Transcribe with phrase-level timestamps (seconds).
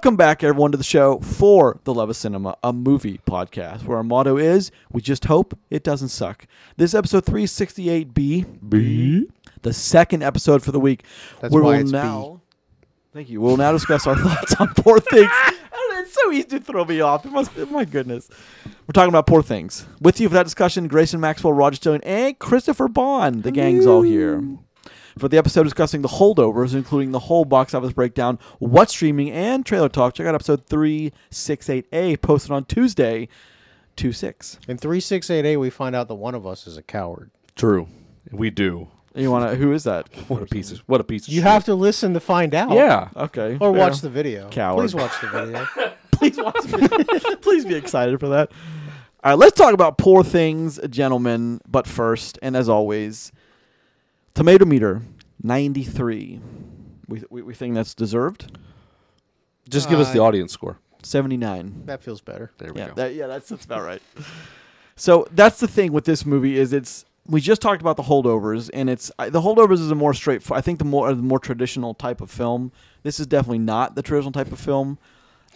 [0.00, 3.98] Welcome back, everyone, to the show for the Love of Cinema, a movie podcast, where
[3.98, 6.46] our motto is we just hope it doesn't suck.
[6.78, 9.28] This episode 368B, B.
[9.60, 11.04] the second episode for the week.
[11.42, 11.98] That's why we'll it's B.
[11.98, 12.40] now,
[13.12, 13.42] Thank you.
[13.42, 15.28] We'll now discuss our thoughts on Poor Things.
[15.30, 17.26] I oh, It's so easy to throw me off.
[17.26, 18.30] It must, my goodness.
[18.64, 19.86] We're talking about Poor Things.
[20.00, 23.42] With you for that discussion, Grayson Maxwell, Roger Stillion, and Christopher Boughan.
[23.42, 24.42] The gang's all here.
[25.18, 29.64] For the episode discussing the holdovers, including the whole box office breakdown, what streaming, and
[29.66, 33.28] trailer talk, check out episode 368A, posted on Tuesday,
[33.96, 34.58] 2 6.
[34.68, 37.30] In 368B, we find out that one of us is a coward.
[37.56, 37.88] True.
[38.30, 38.88] We do.
[39.14, 40.08] You want to, who is that?
[40.28, 41.50] What a piece of what a piece of You shit.
[41.50, 42.70] have to listen to find out.
[42.70, 43.08] Yeah.
[43.16, 43.54] Okay.
[43.54, 43.72] Or fair.
[43.72, 44.48] watch the video.
[44.50, 44.82] Coward.
[44.82, 45.66] Please watch the video.
[46.12, 48.52] please watch the Please be excited for that.
[49.22, 51.60] All right, let's talk about poor things, gentlemen.
[51.68, 53.32] But first, and as always,
[54.34, 55.02] tomato meter
[55.42, 56.40] ninety three.
[57.08, 58.56] We, we we think that's deserved.
[59.68, 60.78] Just give us the Uh, audience score.
[61.02, 61.82] Seventy nine.
[61.86, 62.50] that feels better.
[62.58, 62.94] There we Yeah, go.
[62.94, 64.02] that, yeah, that's that's about right.
[64.96, 68.68] So that's the thing with this movie is it's we just talked about the holdovers
[68.74, 70.48] and it's I- the holdovers is a more straight.
[70.50, 72.72] I think the more the more traditional type of film.
[73.02, 74.98] This is definitely not the traditional type of film.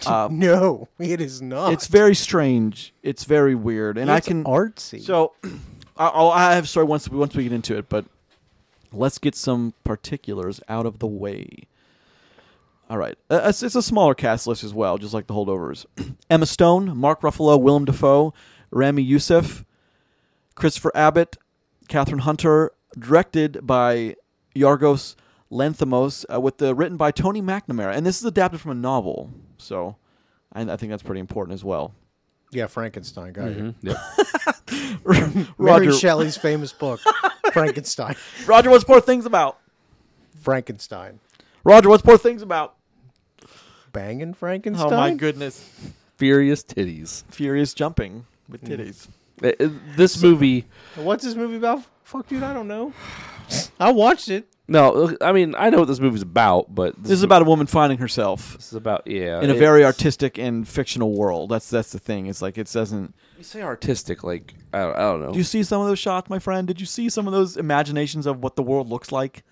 [0.06, 1.72] Uh, no, it is not.
[1.72, 2.92] it's very strange.
[3.04, 5.00] It's very weird, and I It's can artsy.
[5.00, 5.34] So,
[5.96, 8.04] I- I'll, I have a story once we once we get into it, but
[8.94, 11.66] let's get some particulars out of the way.
[12.90, 15.86] All right, uh, it's, it's a smaller cast list as well, just like the holdovers.
[16.30, 18.34] Emma Stone, Mark Ruffalo, Willem Dafoe,
[18.70, 19.64] Ramy Youssef,
[20.54, 21.36] Christopher Abbott,
[21.88, 24.16] Kathryn Hunter, directed by
[24.54, 25.14] Yorgos
[25.50, 29.30] Lanthimos, uh, with the written by Tony McNamara, and this is adapted from a novel,
[29.56, 29.96] so
[30.52, 31.94] I, I think that's pretty important as well.
[32.54, 33.32] Yeah, Frankenstein.
[33.32, 33.74] Got you.
[33.82, 33.96] Yep.
[35.06, 37.00] Mary Roger, Shelley's famous book,
[37.52, 38.16] Frankenstein.
[38.46, 39.58] Roger, what's poor things about?
[40.40, 41.20] Frankenstein.
[41.64, 42.76] Roger, what's poor things about?
[43.92, 44.92] Banging Frankenstein?
[44.92, 45.68] Oh my goodness.
[46.16, 47.24] Furious titties.
[47.30, 48.68] Furious jumping with Mm.
[48.78, 49.08] titties.
[49.42, 50.66] Uh, uh, This movie.
[50.96, 51.82] What's this movie about?
[52.04, 52.92] Fuck, dude, I don't know.
[53.80, 54.46] I watched it.
[54.66, 57.66] No, I mean I know what this movie's about, but This is about a woman
[57.66, 59.42] finding herself This is about yeah.
[59.42, 61.50] in a very it's- artistic and fictional world.
[61.50, 62.26] That's that's the thing.
[62.26, 63.14] It's like it doesn't.
[63.36, 65.32] You say artistic, like I don't, I don't know.
[65.32, 66.66] Do you see some of those shots, my friend?
[66.66, 69.42] Did you see some of those imaginations of what the world looks like?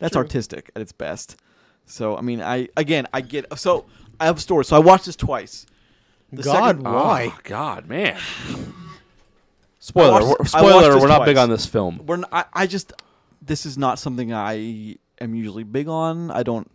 [0.00, 0.22] That's True.
[0.22, 1.36] artistic at its best.
[1.86, 3.46] So I mean, I again, I get.
[3.58, 3.86] So
[4.18, 4.64] I have a story.
[4.64, 5.66] So I watched this twice.
[6.32, 7.32] The God, second- why?
[7.32, 8.16] Oh, God, man.
[8.50, 8.54] I
[9.78, 10.10] Spoiler.
[10.12, 10.92] watched- we're- I watched spoiler.
[10.94, 11.42] this We're not big twice.
[11.44, 12.02] on this film.
[12.04, 12.92] we're n- I, I just
[13.48, 16.30] this is not something I am usually big on.
[16.30, 16.70] I don't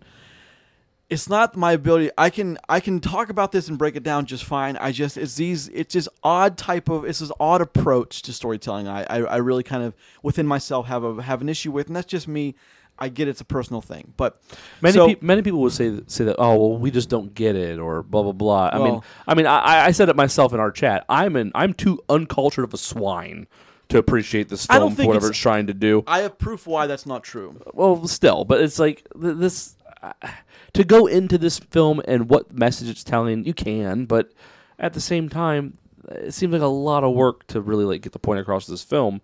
[1.14, 4.26] it's not my ability I can I can talk about this and break it down
[4.26, 4.78] just fine.
[4.78, 8.88] I just it's these it's this odd type of it's this odd approach to storytelling
[8.88, 11.96] I, I, I really kind of within myself have a have an issue with and
[11.96, 12.56] that's just me.
[12.98, 14.14] I get it's a personal thing.
[14.18, 14.40] But
[14.80, 16.36] Many so, peop many people would say that, say that.
[16.38, 18.70] Oh well, we just don't get it, or blah blah blah.
[18.72, 21.04] I mean, I mean, I, I said it myself in our chat.
[21.10, 23.48] I'm an I'm too uncultured of a swine
[23.94, 26.04] to appreciate this I don't film for whatever it's- it's, trying to do.
[26.06, 27.60] I have proof why that's not true.
[27.74, 30.14] Well, still, but it's like th- this uh,
[30.74, 33.46] to go into this film and what message it's telling.
[33.46, 34.32] You can, but
[34.78, 35.78] at the same time,
[36.10, 38.72] it seems like a lot of work to really like get the point across to
[38.72, 39.22] this film.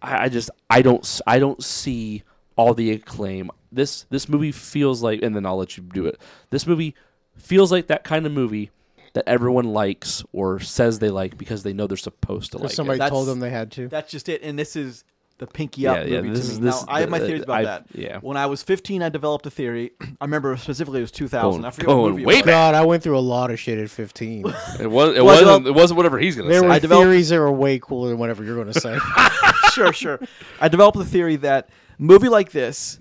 [0.00, 2.22] I, I just I don't I don't see
[2.56, 3.50] all the acclaim.
[3.72, 6.20] This this movie feels like, and then I'll let you do it.
[6.50, 6.94] This movie
[7.36, 8.70] feels like that kind of movie
[9.14, 12.70] that everyone likes or says they like because they know they're supposed to like.
[12.72, 12.98] somebody it.
[13.00, 13.88] That's- told them they had to.
[13.88, 14.42] That's just it.
[14.42, 15.04] And this is
[15.38, 16.64] the pinky up Yeah, yeah, this to is- me.
[16.66, 17.84] this now, I have my uh, theories about I've- that.
[17.92, 18.18] yeah.
[18.18, 19.92] When I was 15, I developed a theory.
[20.20, 21.60] I remember specifically it was 2000.
[21.60, 22.46] Going- I forget what going movie it way was.
[22.46, 24.40] God, I went through a lot of shit at 15.
[24.80, 26.66] It was it well, wasn't it wasn't whatever he's gonna there say.
[26.66, 28.98] were I developed- theories that were way cooler than whatever you're going to say.
[29.72, 30.18] sure, sure.
[30.60, 32.98] I developed the theory that movie like this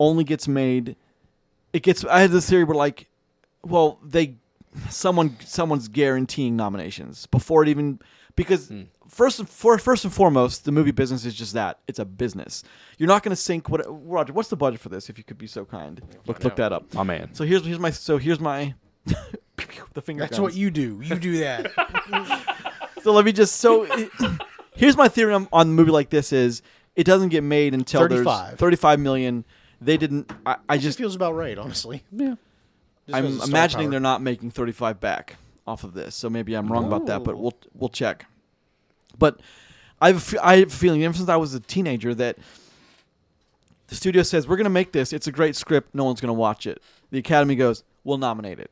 [0.00, 0.96] only gets made.
[1.72, 2.04] It gets.
[2.04, 3.08] I had this theory where like,
[3.64, 4.34] well, they,
[4.88, 8.00] someone, someone's guaranteeing nominations before it even
[8.36, 8.82] because Hmm.
[9.08, 11.78] first and for, first and foremost, the movie business is just that.
[11.86, 12.62] It's a business.
[12.98, 14.32] You're not going to sink what Roger.
[14.32, 15.10] What's the budget for this?
[15.10, 16.86] If you could be so kind, look look that up.
[16.96, 17.34] Oh man.
[17.34, 18.74] So here's here's my so here's my.
[19.94, 20.20] the finger.
[20.20, 20.40] That's guns.
[20.42, 21.00] what you do.
[21.02, 22.48] You do that.
[23.02, 23.84] So let me just so
[24.76, 26.62] here's my theory on, on a movie like this is
[26.94, 28.58] it doesn't get made until there's 35.
[28.60, 29.44] 35 million.
[29.80, 30.30] They didn't.
[30.46, 32.04] I, I just just feels about right, honestly.
[32.12, 32.36] Yeah.
[33.06, 33.90] Just I'm because of star imagining power.
[33.92, 36.14] they're not making 35 back off of this.
[36.14, 38.26] So maybe I'm wrong about that, but we'll we'll check.
[39.18, 39.40] But
[40.00, 42.38] I have a I have a feeling ever since I was a teenager that
[43.88, 45.12] the studio says we're going to make this.
[45.12, 45.94] It's a great script.
[45.94, 46.82] No one's going to watch it.
[47.10, 48.70] The Academy goes, we'll nominate it.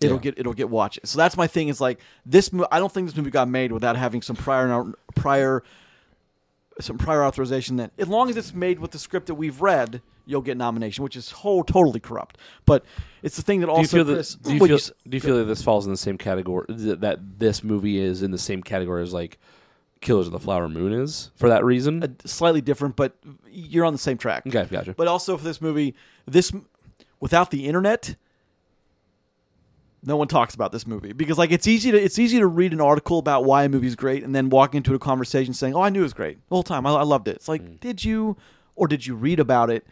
[0.00, 0.22] It'll Yeah.
[0.22, 1.10] get it'll get watches.
[1.10, 1.68] So that's my thing.
[1.68, 2.52] Is like this.
[2.52, 5.62] mo- I don't think this movie got made without having some prior prior
[6.82, 7.76] some prior authorization.
[7.76, 11.02] That as long as it's made with the script that we've read, you'll get nomination,
[11.04, 12.38] which is whole totally corrupt.
[12.66, 12.84] But
[13.22, 14.36] it's the thing that Do you also feel that?
[14.42, 14.76] Do you feel?
[14.76, 16.66] s- do you feel that this falls in the same category?
[16.68, 19.38] That, that this movie is in the same category as like
[20.00, 22.02] Killers of the Flower Moon is for that reason?
[22.02, 23.16] uh, slightly different, but
[23.50, 24.44] you're on the same track.
[24.46, 24.94] okay, gotcha.
[24.94, 25.94] But also for this movie,
[26.26, 26.52] this
[27.20, 28.16] without the internet,
[30.04, 32.72] no one talks about this movie because like it's easy to it's easy to read
[32.72, 35.82] an article about why a movie's great and then walk into a conversation saying, "Oh,
[35.82, 36.86] I knew it was great the whole time.
[36.86, 38.36] I, I loved it." It's like, did you
[38.74, 39.86] or did you read about it?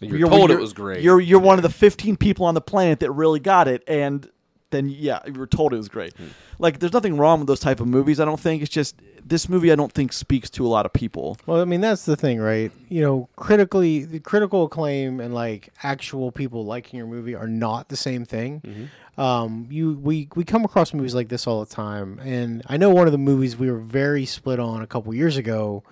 [0.00, 1.02] You're told it was great.
[1.02, 4.30] You're you're one of the 15 people on the planet that really got it, and
[4.70, 6.16] then yeah, you were told it was great.
[6.16, 6.26] Hmm.
[6.58, 8.20] Like, there's nothing wrong with those type of movies.
[8.20, 9.72] I don't think it's just this movie.
[9.72, 11.36] I don't think speaks to a lot of people.
[11.46, 12.70] Well, I mean that's the thing, right?
[12.88, 17.88] You know, critically, the critical acclaim and like actual people liking your movie are not
[17.88, 18.60] the same thing.
[18.60, 18.84] Mm-hmm.
[19.18, 22.90] Um, you we we come across movies like this all the time, and I know
[22.90, 25.82] one of the movies we were very split on a couple years ago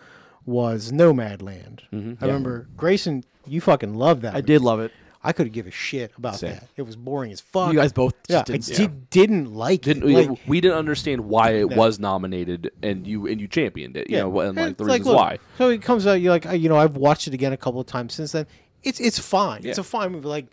[0.45, 1.81] was Nomadland.
[1.93, 2.33] Mhm, I yeah.
[2.33, 4.35] remember Grayson, you fucking loved that.
[4.35, 4.47] I movie.
[4.47, 4.93] did love it.
[5.25, 6.53] I couldn't give a shit about Same.
[6.53, 6.69] that.
[6.77, 7.73] It was boring as fuck.
[7.73, 8.67] You guys both yeah, I didn't.
[8.67, 10.07] did, didn't like Didn't it.
[10.07, 11.77] we, Like, we didn't understand why it No.
[11.77, 14.09] was nominated, and you and you championed it.
[14.09, 15.39] You know, and like It's the reasons look, why.
[15.59, 16.21] So it comes out.
[16.21, 18.47] You like, uh, you know, I've watched it again a couple of times since then.
[18.85, 19.63] It's it's fine.
[19.65, 20.29] It's a fine movie.
[20.29, 20.47] Like,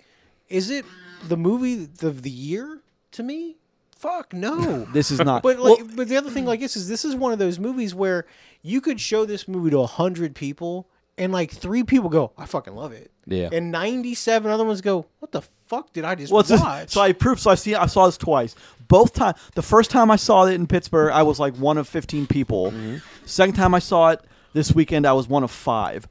[0.50, 0.86] is it
[1.28, 2.82] the movie of the year
[3.12, 3.58] to me?
[3.98, 4.86] Fuck no.
[4.94, 5.44] This is not.
[5.44, 7.58] But like, well, but the other thing, like this, is this is one of those
[7.58, 8.26] movies where
[8.62, 12.46] you could show this movie to a hundred people, and like three people go, "I
[12.46, 13.50] fucking love it," Yeah.
[13.52, 17.14] and ninety-seven other ones go, "What the fuck did I just well, watch?" so I
[17.14, 17.40] proved.
[17.42, 17.76] So I see.
[17.76, 18.56] I saw this twice.
[18.90, 19.36] Both time.
[19.56, 22.72] The first time I saw it in Pittsburgh, I was like one of 15 people.
[22.72, 22.98] Mm-hmm.
[23.26, 24.22] Second time I saw it
[24.54, 26.08] this weekend, I was one of five.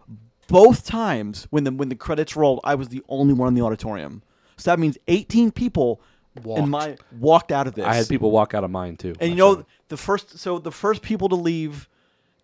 [0.48, 3.62] Both times when the when the credits rolled, I was the only one in the
[3.62, 4.22] auditorium.
[4.62, 6.00] So that means 18 people
[6.42, 6.62] Walked.
[6.62, 7.84] in my walked out of this.
[7.84, 9.14] I had people walk out of mine too.
[9.20, 9.66] And you know showed.
[9.88, 11.88] the first so the first people to leave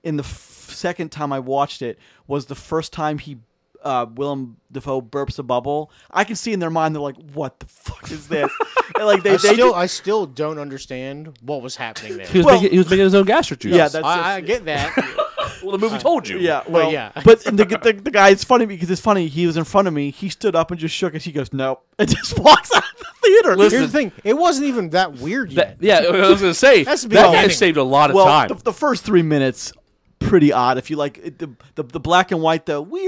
[0.03, 3.39] in the f- second time I watched it was the first time he
[3.83, 5.91] uh, Willem Dafoe burps a bubble.
[6.11, 8.51] I can see in their mind they're like, "What the fuck is this?"
[8.97, 12.27] and like they, I they still, just- I still don't understand what was happening there.
[12.27, 13.75] he was, well- making, he was making his own gastric juice.
[13.77, 14.93] yeah, that's, I, I get that.
[15.63, 16.39] well, the movie told you.
[16.39, 17.13] yeah, Well, well, yeah.
[17.25, 19.29] But the, the the guy, it's funny because it's funny.
[19.29, 20.11] He was in front of me.
[20.11, 21.23] He stood up and just shook it.
[21.23, 23.57] He goes, "Nope," and just walks out of the theater.
[23.57, 26.85] Listen, Here's the thing: it wasn't even that weird That, yeah, I was gonna say
[26.85, 27.51] That's the that guy beginning.
[27.57, 28.49] saved a lot of well, time.
[28.49, 29.73] the, the first three minutes
[30.19, 30.79] pretty odd.
[30.79, 33.08] If you like it, the, the the black and white, the weird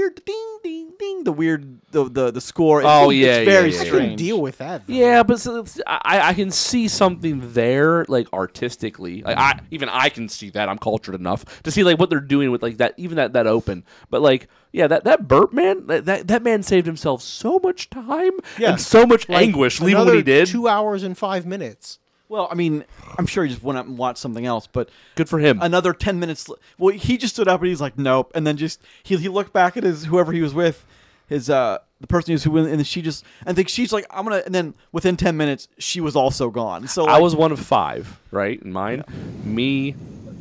[1.21, 2.81] ding ding, the weird the the, the score.
[2.83, 3.91] Oh, it's, yeah, it's very yeah, yeah, I yeah.
[3.91, 4.19] couldn't strange.
[4.19, 4.87] deal with that.
[4.87, 4.93] though.
[4.93, 9.21] Yeah, but so I, I can see something there, like artistically.
[9.23, 10.69] Like I, even I can see that.
[10.69, 13.47] I'm cultured enough to see like what they're doing with like that, even that that
[13.47, 13.83] open.
[14.09, 17.89] But like, yeah, that that burp man, that that, that man saved himself so much
[17.89, 18.71] time Yeah.
[18.71, 20.47] and so much Like, anguish leaving what he did.
[20.47, 21.99] Two hours and five minutes.
[22.29, 22.85] Well, I mean,
[23.17, 25.59] I'm sure he just went up and watched something else, but Good for him.
[25.61, 26.49] another ten minutes.
[26.77, 29.51] Well, he just stood up and he's like, "Nope," and then just he he looked
[29.51, 30.85] back at his whoever he was with,
[31.31, 34.43] his uh the person who's who, and she just I think she's like, "I'm gonna,"
[34.45, 36.87] and then within ten minutes she was also gone.
[36.87, 38.61] So I was one of five, right?
[38.61, 39.05] In mine,
[39.45, 39.95] me,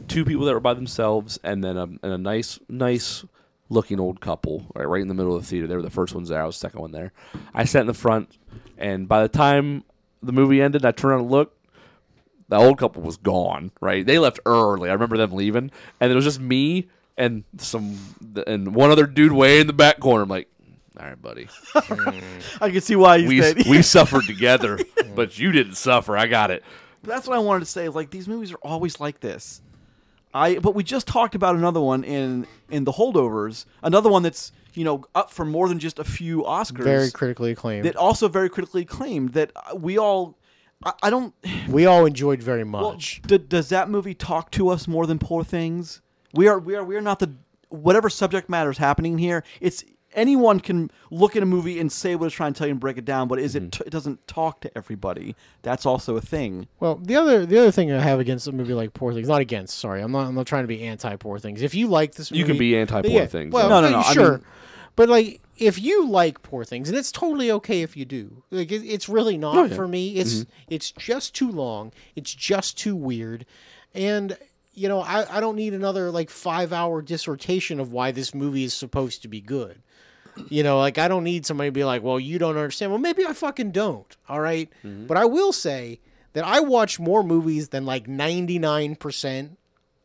[0.09, 3.25] two people that were by themselves, and then a, and a nice, nice
[3.69, 5.69] looking old couple, right, right in the middle of the theater.
[5.69, 6.43] They were the first ones there.
[6.43, 7.13] I was the second one there.
[7.55, 8.37] I sat in the front,
[8.77, 9.85] and by the time
[10.25, 11.57] the movie ended, I turned around and looked.
[12.49, 13.71] The old couple was gone.
[13.81, 14.91] Right, they left early.
[14.91, 15.71] I remember them leaving,
[16.01, 17.99] and it was just me and some
[18.47, 20.23] and one other dude way in the back corner.
[20.23, 20.49] I'm like,
[20.99, 21.49] all right, buddy,
[22.61, 23.63] I can see why you we dead.
[23.69, 24.79] we suffered together,
[25.15, 26.17] but you didn't suffer.
[26.17, 26.63] I got it.
[27.03, 27.89] That's what I wanted to say.
[27.89, 29.63] Like these movies are always like this.
[30.35, 33.67] I but we just talked about another one in in the holdovers.
[33.83, 36.85] Another one that's you know up for more than just a few Oscars.
[36.85, 37.85] Very critically acclaimed.
[37.85, 39.33] that also very critically acclaimed.
[39.35, 40.37] That uh, we all.
[40.85, 41.35] I, I don't.
[41.69, 43.23] we all enjoyed very Well, much.
[43.27, 46.01] d- does that movie talk to us more than Poor Things?
[46.35, 47.33] We are we are we are not the
[47.71, 49.43] whatever subject matter is happening here.
[49.61, 52.73] It's anyone can look at a movie and say what it's trying to tell you
[52.73, 53.71] and break it down, but is it mm-hmm.
[53.71, 55.37] t- it doesn't talk to everybody.
[55.63, 56.69] That's also a thing.
[56.79, 59.41] Well, the other the other thing I have against a movie like Poor Things, not
[59.41, 59.79] against.
[59.79, 60.27] Sorry, I'm not.
[60.27, 61.63] I'm not trying to be anti Poor Things.
[61.63, 63.53] If you like this, movie, You can be anti-Poor yeah, Things.
[63.53, 64.45] Well, No, no, no, I Sure, mean-
[64.97, 68.43] but like if you like Poor Things, and it's totally okay if you do.
[68.51, 69.75] Like it, it's really not Oh, yeah.
[69.77, 70.17] for me.
[70.17, 70.51] It's mm-hmm.
[70.69, 71.93] it's just too long.
[72.17, 73.47] It's just too weird,
[73.95, 74.37] and
[74.73, 78.65] you know I I don't need another like five hour dissertation of why this movie
[78.65, 79.83] is supposed to be good.
[80.49, 83.01] You know, like I don't need somebody to be like, "Well, you don't understand." Well,
[83.01, 84.17] maybe I fucking don't.
[84.29, 84.69] All right?
[84.85, 85.07] Mm-hmm.
[85.07, 86.01] but I will say
[86.33, 89.57] that I watch more movies than like ninety nine percent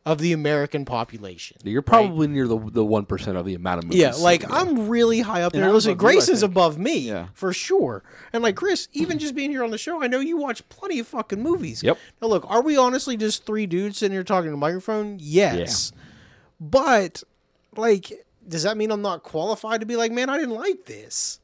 [0.04, 1.56] of the American population.
[1.64, 4.00] You're probably near the the one percent of the amount of movies.
[4.00, 5.72] Yeah, like I'm really high up there.
[5.72, 6.52] Listen, above you, I Grayson's think.
[6.52, 7.26] above me, Yeah.
[7.34, 8.04] for sure.
[8.32, 11.00] And like Chris, even just being here on the show, I know you watch plenty
[11.00, 11.82] of fucking movies.
[11.82, 11.98] Yep.
[12.22, 15.18] Now look, are we honestly just three dudes sitting here talking to a microphone?
[15.20, 15.90] Yes.
[16.60, 17.22] But
[17.76, 18.12] like
[18.48, 21.40] does that mean I'm not qualified to be like, man, I didn't like this?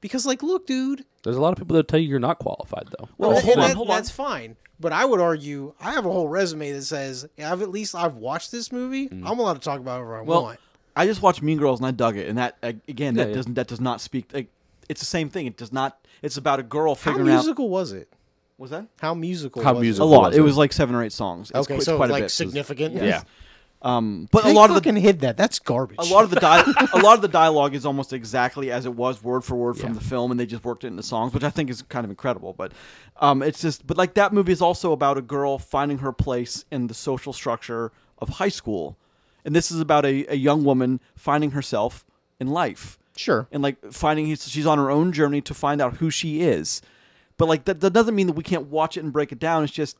[0.00, 1.04] Because like, look, dude.
[1.24, 3.08] There's a lot of people that tell you you're not qualified though.
[3.18, 3.96] Well, and hold on, that- hold on.
[3.96, 4.56] That's fine.
[4.78, 8.16] But I would argue I have a whole resume that says I've at least I've
[8.16, 9.08] watched this movie.
[9.08, 9.22] Mm.
[9.26, 10.60] I'm allowed to talk about whatever I Well, want.
[10.94, 13.28] I just watched Mean Girls and I dug it, and that uh, again, that Yeah,
[13.28, 13.34] yeah.
[13.36, 14.32] doesn't that does not speak.
[14.34, 14.48] Like,
[14.88, 15.46] it's the same thing.
[15.46, 15.98] It does not.
[16.22, 17.36] It's about a girl How figuring out.
[17.36, 18.08] musical was it?
[18.58, 19.62] Was that How musical?
[19.62, 20.16] How was a musical- It?
[20.16, 20.26] lot?
[20.28, 20.44] was It it?
[20.44, 21.50] was like seven or eight songs.
[21.50, 22.30] It's, Okay, qu- it's so quite a like bit.
[22.30, 22.94] significant.
[22.94, 23.22] Yeah.
[23.86, 25.36] Um, but They a lot of the can hid that.
[25.36, 25.98] That's garbage.
[26.00, 28.92] a lot of the di- a lot of the dialogue is almost exactly as it
[28.94, 29.98] was word for word from Yeah.
[30.00, 32.10] the film and they just worked it into songs which i think is kind of
[32.10, 32.72] incredible but
[33.20, 36.64] um, it's just but like that movie is also about a girl finding her place
[36.72, 38.96] in the social structure of high school
[39.44, 42.04] and this is about a, a young woman finding herself
[42.40, 43.46] in life sure.
[43.52, 46.82] and like finding she's on her own journey to find out who she is
[47.36, 49.62] but like that, that doesn't mean that we can't watch it and break it down
[49.62, 49.96] it's just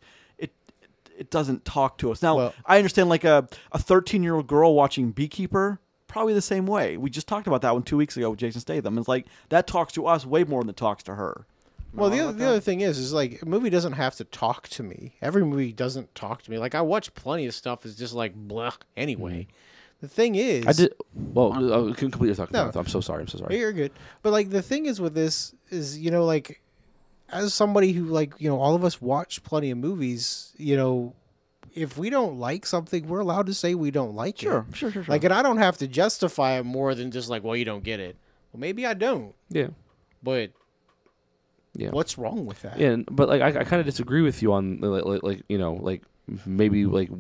[1.17, 4.35] it it doesn't talk to us now Well- i understand like a a 13 year
[4.37, 7.97] old girl watching beekeeper probably the same way we just talked about that one two
[7.97, 10.77] weeks ago with jason statham it's like that talks to us way more than it
[10.77, 11.47] talks to her
[11.93, 14.25] Am Well, the other, the other thing is, is like a movie doesn't have to
[14.25, 15.15] talk to me.
[15.23, 16.59] Every movie doesn't talk to me.
[16.59, 18.75] Like I watch plenty of stuff is just like blah.
[18.99, 19.47] Anyway,
[20.03, 20.69] the thing is, Mm-hmm.
[20.69, 20.95] I did.
[21.15, 22.63] Well, I can completely talk No.
[22.65, 22.79] about it.
[22.79, 23.23] I'm so sorry.
[23.23, 23.57] I'm so sorry.
[23.59, 23.93] You're good.
[24.23, 26.61] But like the thing is with this is you know like
[27.31, 30.53] as somebody who like you know all of us watch plenty of movies.
[30.57, 31.15] You know,
[31.75, 34.77] if we don't like something, we're allowed to say we don't like sure it.
[34.77, 37.43] sure sure sure Like, and I don't have to justify it more than just like,
[37.45, 38.17] well, you don't get it.
[38.53, 39.35] Well, maybe I don't.
[39.51, 39.69] Yeah.
[40.23, 40.51] But
[41.75, 41.91] Yeah.
[41.91, 42.79] what's wrong with that?
[42.79, 45.43] Yeah, and, but like I, I kind of disagree with you on like, like, like
[45.49, 46.03] you know like
[46.47, 47.11] maybe like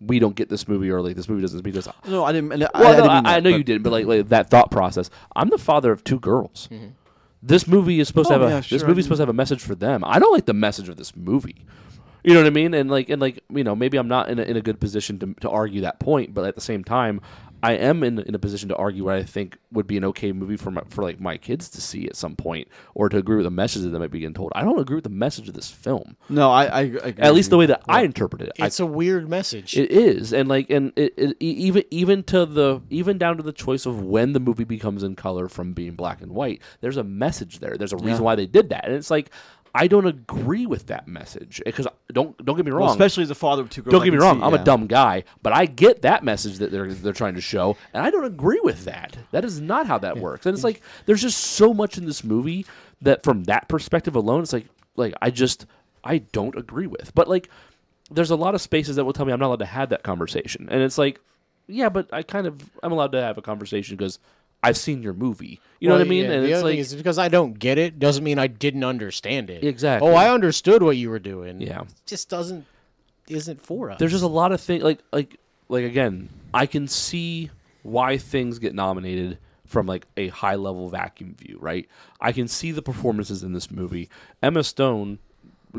[0.00, 1.88] we don't get this movie or like this movie doesn't speak to us.
[2.08, 3.64] no i didn't I, Well, I, no, didn't I, mean I that, know but- you
[3.64, 5.10] didn't, but like, like that thought process.
[5.36, 6.68] I'm the father of two girls.
[6.72, 6.86] Mm-hmm.
[7.46, 9.22] This movie is supposed Oh, to have a yeah, this sure, I movie's supposed to
[9.22, 10.02] have a message for them.
[10.04, 11.64] I don't like the message of this movie.
[12.24, 12.72] You know what I mean?
[12.72, 15.18] And like and like you know maybe I'm not in a, in a good position
[15.18, 17.20] to to argue that point, but at the same time.
[17.64, 20.32] I am in, in a position to argue what I think would be an okay
[20.32, 23.36] movie for my, for like my kids to see at some point, or to agree
[23.36, 24.52] with the message that might be getting told.
[24.54, 27.34] I don't agree with the message of this film, no i i, I agree at
[27.34, 28.52] least the way that I interpret it.
[28.56, 29.76] It's a weird message.
[29.76, 33.42] it is, and like, and it, it e- even even to the even down to
[33.42, 36.60] the choice of when the movie becomes in color from being black and white.
[36.80, 37.76] There's a message there.
[37.76, 38.26] There's a reason Yeah.
[38.26, 39.30] why they did that, and it's like
[39.76, 42.82] I don't agree with that message because don't don't get me wrong.
[42.82, 44.38] well, especially as a father of two girls don't get me wrong.
[44.38, 44.60] see, I'm yeah.
[44.60, 48.06] a dumb guy, but I get that message that they're they're trying to show, and
[48.06, 49.16] I don't agree with that.
[49.32, 50.46] That is not how that works.
[50.46, 52.66] And it's like there's just so much in this movie
[53.02, 55.66] that, from that perspective alone, it's like like I just
[56.04, 57.12] I don't agree with.
[57.12, 57.50] But like,
[58.10, 60.04] there's a lot of spaces that will tell me I'm not allowed to have that
[60.04, 61.20] conversation, and it's like,
[61.66, 64.20] yeah, but I kind of I'm allowed to have a conversation because
[64.64, 65.60] I've seen your movie.
[65.80, 66.24] You know Well, what I mean?
[66.24, 68.38] yeah, and the it's other like thing is because I don't get it doesn't mean
[68.38, 69.62] I didn't understand it.
[69.64, 70.08] Exactly.
[70.08, 71.60] Oh, I understood what you were doing.
[71.60, 71.82] yeah.
[71.82, 72.64] It just doesn't
[73.28, 73.98] isn't for us.
[73.98, 75.38] there's just a lot of things like like
[75.70, 77.48] like again i can see
[77.82, 81.88] why things get nominated from like a high level vacuum view right
[82.20, 84.10] i can see the performances in this movie
[84.42, 85.18] emma stone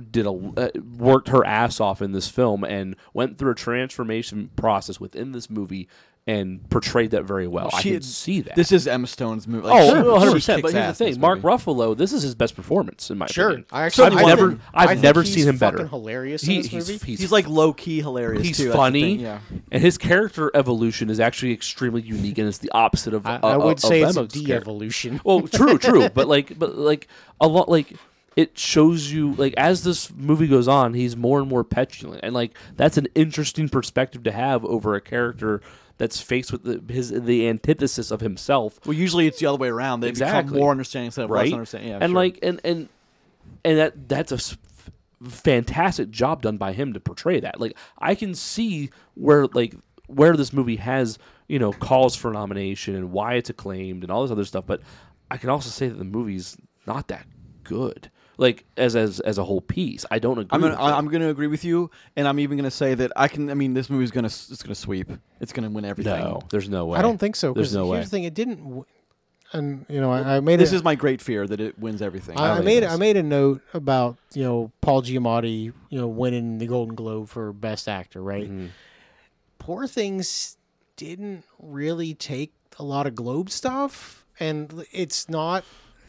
[0.10, 4.50] did a uh, worked her ass off in this film and went through a transformation
[4.56, 5.88] process within this movie
[6.28, 9.68] and portrayed that very well i She- can see that this is emma stone's movie
[9.68, 10.62] Oh, Like, she- 100 she percent.
[10.64, 11.48] But here's the thing: Mark movie.
[11.56, 11.96] Ruffalo.
[11.96, 13.50] This is his best performance, in my sure.
[13.50, 13.66] opinion.
[13.72, 15.86] I actually I've I never, think- I've I never seen him better.
[15.88, 17.06] Hilarious in He- this he's, movie.
[17.06, 18.72] he's, he's like low key hilarious he's too.
[18.72, 19.40] funny, yeah
[19.72, 23.26] and his character evolution is actually extremely unique, and it's the opposite of.
[23.28, 24.40] I, uh, I would of say it's a Emma's character.
[24.48, 25.22] de-evolution.
[25.24, 27.08] Well, true, true, but like, but like
[27.40, 27.94] a lot, like
[28.36, 32.34] it shows you, like as this movie goes on, he's more and more petulant, and
[32.34, 35.62] like that's an interesting perspective to have over a character
[35.98, 39.70] that's faced with the, his the antithesis of himself, Well, usually it's the other way
[39.70, 40.02] around.
[40.02, 40.44] They Exactly.
[40.44, 41.90] become more understanding instead of less understanding.
[41.90, 42.16] Yeah, and sure.
[42.16, 42.90] like, and and
[43.64, 44.58] and that that's a
[45.30, 47.60] fantastic job done by him to portray that.
[47.60, 49.76] Like, I can see where like
[50.08, 54.22] where this movie has you know calls for nomination and why it's acclaimed and all
[54.24, 54.82] this other stuff, but
[55.32, 57.26] I can also say that the movie's not that
[57.64, 58.12] good.
[58.38, 60.50] Like as as as a whole piece, I don't agree.
[60.52, 60.94] I'm gonna, with I- it.
[60.98, 63.50] I'm going to agree with you, and I'm even going to say that I can.
[63.50, 65.10] I mean, this movie's going to it's going to sweep.
[65.40, 66.20] It's going to win everything.
[66.20, 67.00] no, there's no way.
[67.00, 67.54] I don't think so.
[67.54, 68.04] There's no here's way.
[68.04, 68.64] the thing: it didn't.
[68.64, 68.86] W-
[69.54, 70.78] and you know, I, I made This it.
[70.78, 72.38] is my great fear that it wins everything.
[72.38, 76.58] I, I made I made a note about you know Paul Giamatti you know winning
[76.58, 78.22] the Golden Globe for Best Actor.
[78.22, 78.50] Right.
[78.52, 78.70] Mhm.
[79.60, 80.58] Poor Things
[80.98, 85.64] didn't really take a lot of Globe stuff, and it's not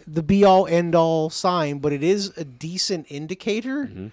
[0.07, 3.87] the be all end all sign, but it is a decent indicator.
[3.87, 4.11] Mhm.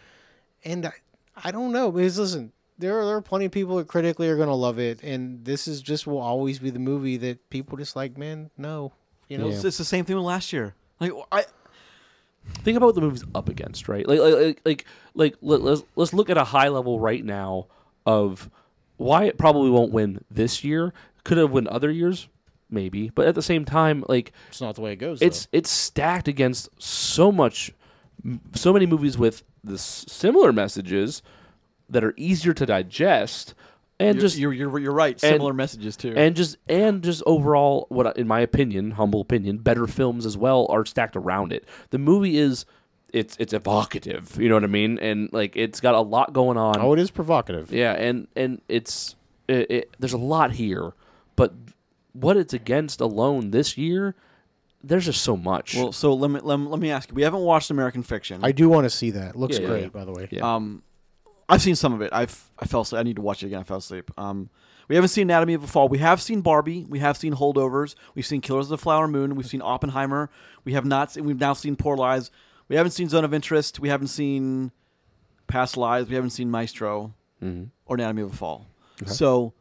[0.65, 0.93] And I,
[1.35, 4.35] I don't know because listen, there are, there are plenty of people that critically are
[4.35, 7.77] going to love it, and this is just will always be the movie that people
[7.77, 8.17] just like.
[8.17, 8.91] Man, no,
[9.27, 9.47] you know.
[9.47, 9.55] Yeah.
[9.55, 10.73] it's, it's the same thing with last year.
[10.99, 11.45] Like I,
[12.63, 14.07] think about what the movie's up against, right?
[14.07, 14.85] Like, like, like, like,
[15.15, 17.67] like let, let's let's look at a high level right now
[18.05, 18.49] of
[18.97, 20.93] why it probably won't win this year.
[21.23, 22.27] Could have won other years.
[22.73, 25.21] Maybe, but at the same time, like It's not the way it goes.
[25.21, 27.71] it's it's stacked against so much,
[28.53, 31.21] so many movies with the similar messages
[31.89, 33.53] that are easier to digest,
[33.99, 35.13] and You're, just you're, you're you're right.
[35.13, 36.13] and- Similar messages too.
[36.15, 40.65] and just and just overall, what in my opinion, humble opinion, better films as well
[40.69, 41.65] are stacked around it.
[41.91, 42.65] The movie is.
[43.13, 46.57] It's it's evocative, you know what I mean, and like it's got a lot going
[46.57, 46.79] on.
[46.79, 47.71] Oh, it is provocative.
[47.71, 49.15] Yeah, and and it's
[49.47, 50.93] it, it, there's a lot here,
[51.35, 51.53] but
[52.13, 54.15] what it's against alone this year,
[54.83, 55.75] there's just so much.
[55.75, 57.15] well, so let me, let me let me ask you.
[57.15, 58.39] We haven't watched American Fiction.
[58.43, 59.35] I do want to see that.
[59.35, 59.87] Looks Yeah, yeah, great, yeah.
[59.89, 60.27] by the way.
[60.31, 60.55] Yeah.
[60.55, 60.83] Um,
[61.49, 62.11] I've seen some of it.
[62.13, 62.99] I've I fell asleep.
[62.99, 63.59] I need to watch it again.
[63.59, 64.11] I fell asleep.
[64.17, 64.49] Um,
[64.87, 65.87] we haven't seen Anatomy of a Fall.
[65.87, 66.85] We have seen Barbie.
[66.89, 67.95] We have seen Holdovers.
[68.15, 69.35] We've seen Killers of the Flower Moon.
[69.35, 70.29] We've seen Oppenheimer.
[70.65, 71.11] We have not.
[71.13, 72.31] Seen, we've now seen Poor Lies.
[72.67, 73.79] We haven't seen Zone of Interest.
[73.79, 74.71] We haven't seen
[75.47, 76.09] Past Lives.
[76.09, 77.69] We haven't seen Maestro Mhm.
[77.85, 78.67] or Anatomy of a Fall.
[79.05, 79.53] So,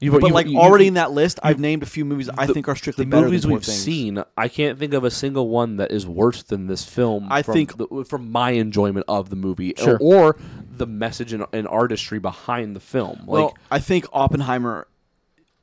[0.00, 2.30] You- but you- like you- already you- in that list, I've named a few movies
[2.36, 3.78] I the- think are strictly the better movies than Poor we've Things.
[3.82, 7.28] seen, I can't think of a single one that is worse than this film.
[7.30, 9.98] I from think- the, from my enjoyment of the movie, Sure.
[10.00, 10.36] or,
[10.74, 13.18] the message and, and artistry behind the film.
[13.20, 14.86] Like, well, I think Oppenheimer,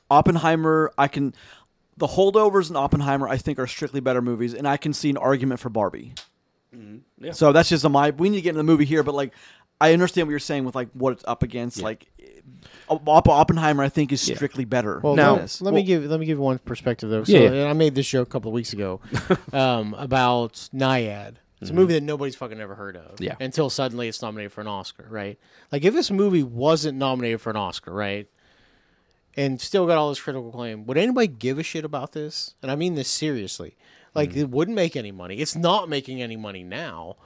[0.09, 1.33] Oppenheimer, I can,
[1.97, 5.17] the holdovers and Oppenheimer, I think are strictly better movies, and I can see an
[5.17, 6.13] argument for Barbie.
[6.75, 7.25] Mm-hmm.
[7.25, 7.31] yeah.
[7.31, 8.11] So that's just a my.
[8.11, 9.33] We need to get into the movie here, but like,
[9.81, 11.81] I understand what you're saying with like what it's up against.
[11.81, 12.26] Like, Opp-
[12.89, 14.35] Oppenheimer, I think is Yeah.
[14.35, 14.99] strictly better.
[15.03, 15.61] Well, Now- let, this.
[15.61, 17.23] let me give let me give you one perspective though.
[17.23, 17.51] So Yeah, yeah.
[17.51, 19.01] and I made this joke a couple of weeks ago
[19.53, 21.35] um, about Nyad.
[21.59, 23.15] It's a movie that nobody's fucking ever heard of.
[23.15, 23.23] Mm-hmm.
[23.23, 23.35] Yeah.
[23.39, 25.39] Until suddenly it's nominated for an Oscar, right?
[25.71, 28.27] Like if this movie wasn't nominated for an Oscar, right?
[29.35, 32.55] And still got all this critical acclaim, would anybody give a shit about this?
[32.61, 33.75] And I mean this seriously.
[34.15, 34.39] Like Mm-hmm.
[34.39, 35.37] it wouldn't make any money.
[35.37, 37.17] It's not making any money now.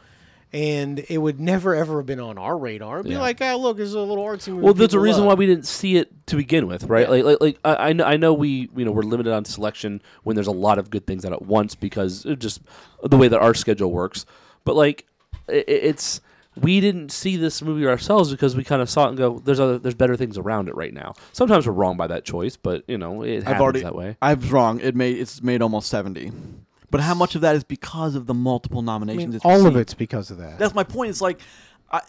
[0.54, 3.00] And it would never ever have been on our radar.
[3.00, 3.22] It'd be Yeah.
[3.22, 4.64] like, oh look, there's a little artsy movie.
[4.64, 7.04] Well, there's a reason love." why we didn't see it to begin with, right?
[7.08, 7.24] Yeah.
[7.24, 10.02] Like, like, like I, I know, I know we, you know, we're limited on selection
[10.24, 12.62] when there's a lot of good things out at once because of just
[13.04, 14.26] the way that our schedule works.
[14.66, 15.06] But like,
[15.48, 16.20] it, it's
[16.62, 19.60] we didn't see this movie ourselves because we kind of saw it and go, "There's
[19.62, 22.84] other, there's better things around it right now." Sometimes we're wrong by that choice, but
[22.90, 24.18] you know, it happens I've already, that way.
[24.22, 24.82] I was wrong.
[24.82, 26.34] It made it's made almost seventy,
[26.92, 29.28] but how much of that is because of the multiple I nominations?
[29.28, 30.60] mean, it's all of it's because of that.
[30.60, 31.10] That's my point.
[31.10, 31.40] It's like,
[31.92, 32.02] I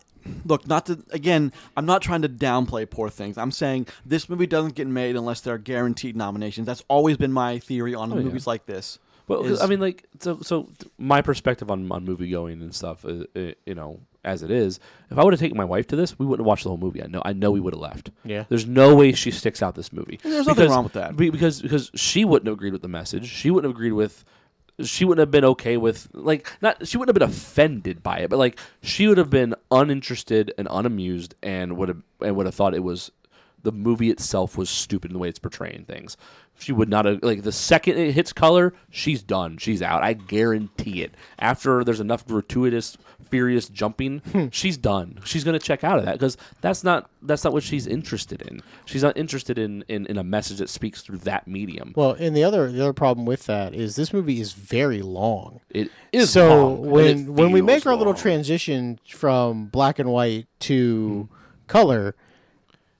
[0.44, 1.52] look not to again.
[1.76, 3.38] I'm not trying to downplay Poor Things.
[3.38, 6.66] I'm saying this movie doesn't get made unless there are guaranteed nominations.
[6.66, 8.22] That's always been my theory on Oh, yeah.
[8.24, 8.98] movies like this.
[9.28, 10.68] Well, is- I mean, like, so, so
[10.98, 14.78] my perspective on, on movie going and stuff, uh, uh, you know, as it is,
[15.10, 16.76] if I would have taken my wife to this, we wouldn't have watched the whole
[16.78, 17.02] movie.
[17.02, 18.10] I know, I know we would have left.
[18.24, 18.44] Yeah.
[18.48, 20.18] There's no way she sticks out this movie.
[20.22, 21.16] There's nothing wrong with that.
[21.16, 23.28] Because because she wouldn't have agreed with the message.
[23.28, 24.24] She wouldn't have agreed with.
[24.80, 26.86] She wouldn't have been okay with like not.
[26.88, 30.66] She wouldn't have been offended by it, but like she would have been uninterested and
[30.70, 33.10] unamused, and would have and would have thought it was
[33.62, 36.16] the movie itself was stupid in the way it's portraying things.
[36.58, 39.56] She would not have like the second it hits color, she's done.
[39.58, 40.04] She's out.
[40.04, 41.14] I guarantee it.
[41.38, 42.96] After there's enough gratuitous,
[43.30, 44.46] furious jumping, Hmm.
[44.52, 45.18] she's done.
[45.24, 48.62] She's gonna check out of that because that's not that's not what she's interested in.
[48.84, 51.94] She's not interested in, in in a message that speaks through that medium.
[51.96, 55.60] Well, and the other the other problem with that is this movie is very long.
[55.70, 60.46] It is so long, when when we make our little transition from black and white
[60.60, 61.28] to
[61.66, 62.14] color,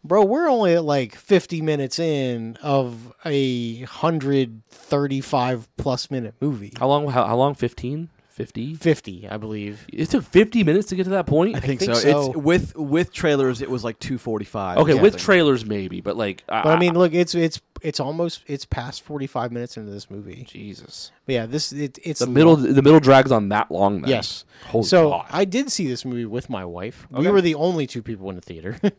[0.05, 6.73] bro, we're only at like 50 minutes in of a 135 plus minute movie.
[6.79, 7.09] how long?
[7.09, 7.55] How, how long?
[7.55, 8.09] 15?
[8.31, 8.75] 50?
[8.75, 9.87] 50, I believe.
[9.93, 11.55] It took fifty minutes to get to that point.
[11.55, 12.01] I think, think so.
[12.01, 12.29] so.
[12.31, 13.61] It's with with trailers.
[13.61, 14.79] It was like two forty five.
[14.79, 18.65] okay, with trailers maybe, but like, But I mean, look, it's it's it's almost it's
[18.65, 20.47] past 45 minutes into this movie.
[20.49, 21.11] Jesus.
[21.27, 22.73] But yeah, this it, it's The middle, long.
[22.73, 24.01] the middle drags on that long.
[24.03, 24.11] Then.
[24.11, 24.45] Yes.
[24.67, 25.27] Holy so God.
[25.31, 27.07] I did see this movie with my wife.
[27.11, 28.79] We were the only two people in the theater.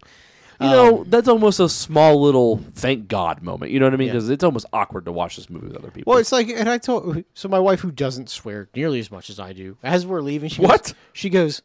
[0.61, 3.71] you know, um, that's almost a small little thank God moment.
[3.71, 4.07] You know what I mean?
[4.07, 4.13] Yeah.
[4.13, 6.11] Because it's almost awkward to watch this movie with other people.
[6.11, 9.29] Well, it's like, and I told so my wife, who doesn't swear nearly as much
[9.29, 10.83] as I do, as we're leaving, she What?
[10.83, 11.61] Goes, she goes,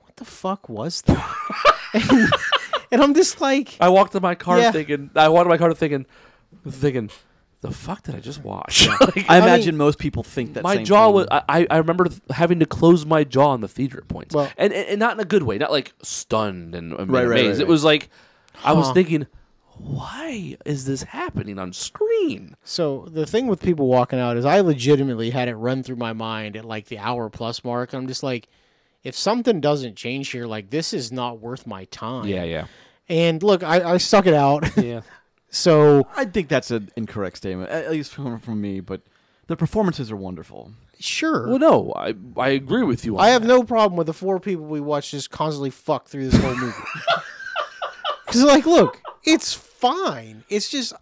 [0.00, 2.30] "What the fuck was that?" and,
[2.92, 4.72] and I'm just like, I walked to my car Yeah.
[4.72, 5.10] thinking.
[5.14, 6.06] I walked to my car thinking,
[6.68, 7.10] thinking,
[7.60, 8.86] the fuck did I just watch?
[9.00, 11.14] Like, I I imagine most people think that my same jaw thing.
[11.14, 11.26] was.
[11.30, 14.50] I, I remember th- having to close my jaw in the theater at points, Well-
[14.56, 17.40] and, and and not in a good way, not like stunned and, and Right, right,
[17.40, 17.58] amazed.
[17.58, 18.10] right, It was like
[18.64, 18.94] I was Huh.
[18.94, 19.26] thinking,
[19.76, 22.56] why is this happening on screen?
[22.64, 26.12] so the thing with people walking out is I legitimately had it run through my
[26.12, 27.92] mind at like the hour plus mark.
[27.92, 28.48] I'm just like,
[29.04, 32.26] if something doesn't change here, like this is not worth my time.
[32.26, 32.66] Yeah, yeah,
[33.08, 34.76] And look, I, I stuck it out.
[34.76, 35.02] yeah.
[35.50, 38.80] so I think that's an incorrect statement, at least from, from me.
[38.80, 39.02] But
[39.46, 40.72] the performances are wonderful.
[40.98, 41.46] sure.
[41.48, 43.16] Well, no, I I agree with you.
[43.16, 43.48] On I have that.
[43.48, 46.74] no problem with the four people we watched just constantly fuck through this whole movie.
[48.28, 50.44] Because, like, look, it's fine.
[50.48, 50.92] It's just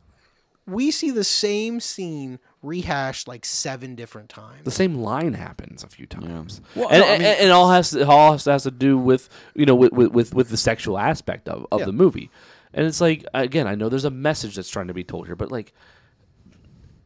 [0.67, 4.65] we see the same scene rehashed like seven different times.
[4.65, 7.51] the same line happens a few times, Well, and, no, I and, mean- and it
[7.53, 10.35] all has to, all has to, has to do with you know with with, with,
[10.35, 11.87] with the sexual aspect of, of Yeah.
[11.87, 12.31] the movie,
[12.75, 15.37] and it's like again, I know there's a message that's trying to be told here,
[15.37, 15.73] but like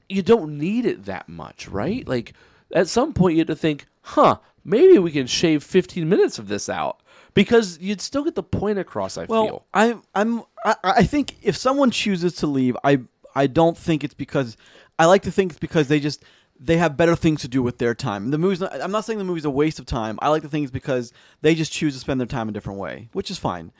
[0.09, 2.07] you don't need it that much, right?
[2.09, 2.33] Like
[2.75, 6.49] at some point you have to think, huh, maybe we can shave 15 minutes of
[6.49, 7.01] this out
[7.35, 9.16] because you'd still get the point across.
[9.19, 9.66] I Well, feel.
[9.75, 13.01] I'm I'm I, I think if someone chooses to leave, I
[13.35, 14.57] I don't think it's because
[14.99, 16.25] I like to think it's because they just
[16.59, 18.31] they have better things to do with their time.
[18.31, 20.19] The movie's not, I'm not saying the movie's a waste of time.
[20.21, 22.79] I like to think it's because they just choose to spend their time a different
[22.79, 23.73] way, which is fine.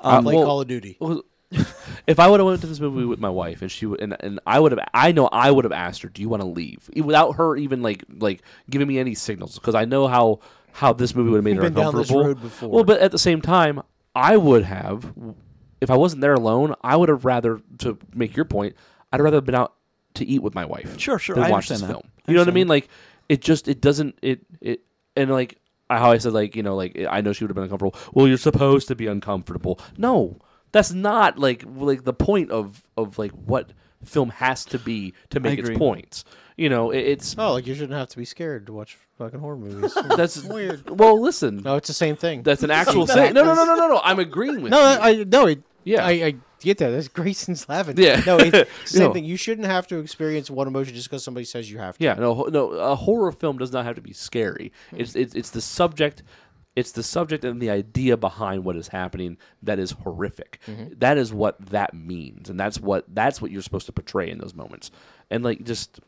[0.00, 0.98] Um, like well- Call of Duty.
[1.00, 1.22] Well,
[2.06, 4.14] if I would have went to this movie with my wife and she would, and,
[4.20, 6.46] and I would have, I know I would have asked her, "Do you want to
[6.48, 10.40] leave?" Without her even like like giving me any signals, because I know how
[10.72, 12.24] how this movie would have made We've her been down this uncomfortable.
[12.24, 12.68] road before.
[12.70, 13.82] Well, but at the same time,
[14.14, 15.12] I would have,
[15.80, 18.74] if I wasn't there alone, I would have rather to make your point.
[19.12, 19.74] I'd rather have been out
[20.14, 20.98] to eat with my wife.
[20.98, 22.08] Sure, sure, Than I watch this understand that.
[22.08, 22.12] film.
[22.26, 22.68] I You know what I understand mean?
[22.68, 22.88] Like
[23.28, 24.80] it just it doesn't it it
[25.16, 25.58] and like
[25.90, 27.94] how I said like you know like I know she would have been uncomfortable.
[28.12, 29.80] Well, you're supposed to be uncomfortable.
[29.96, 30.38] No,
[30.72, 33.72] that's not like like the point of of like what
[34.04, 35.78] film has to be to make its agree.
[35.78, 36.24] points.
[36.56, 39.38] You know, it, it's Oh, like you shouldn't have to be scared to watch fucking
[39.40, 39.96] horror movies.
[40.16, 40.88] that's weird.
[40.98, 42.42] Well, listen, No, it's the same thing.
[42.42, 43.32] that's an actual thing.
[43.34, 44.00] No, no, no, no, no, no.
[44.02, 44.98] I'm agreeing with no, you.
[45.00, 46.04] I no, it, Yeah.
[46.04, 46.90] I, I get that.
[46.90, 47.94] That's Grayson's laughing.
[47.96, 48.22] Yeah.
[48.26, 49.12] no, it's same No.
[49.12, 49.24] thing.
[49.24, 52.04] You shouldn't have to experience one emotion just because somebody says you have to.
[52.04, 52.70] Yeah, no, ho- no.
[52.72, 54.72] A horror film does not have to be scary.
[54.90, 54.96] Hmm.
[55.00, 56.24] It's it's it's the subject,
[56.78, 60.60] it's the subject and the idea behind what is happening that is horrific.
[60.68, 60.94] Mm-hmm.
[60.98, 64.38] That is what that means, and that's what that's what you're supposed to portray in
[64.38, 64.92] those moments.
[65.28, 65.98] And like just,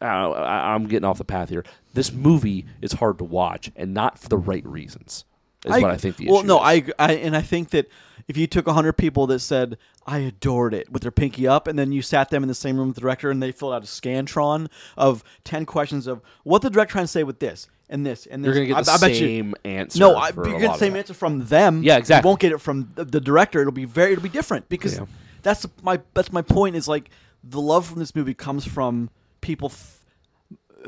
[0.00, 1.64] I, know, I, I'm getting off the path here.
[1.94, 5.24] This movie is hard to watch, and not for the right reasons.
[5.64, 6.90] Is what I think the well, issue no, is.
[6.98, 7.88] I, I and I think that
[8.26, 11.78] if you took hundred people that said I adored it with their pinky up, and
[11.78, 13.84] then you sat them in the same room with the director, and they filled out
[13.84, 18.04] a scantron of ten questions of what the director trying to say with this and
[18.04, 19.26] this and this, you're gonna get I, the I bet you.
[19.26, 19.98] same answer.
[20.00, 21.82] No, I, for you're gonna get the same answer from them.
[21.82, 22.26] Yeah, exactly.
[22.26, 23.60] You won't get it from the, the director.
[23.60, 25.06] It'll be very, it'll be different because Yeah.
[25.42, 26.76] that's my that's my point.
[26.76, 27.10] Is like
[27.44, 30.00] the love from this movie comes from people, f-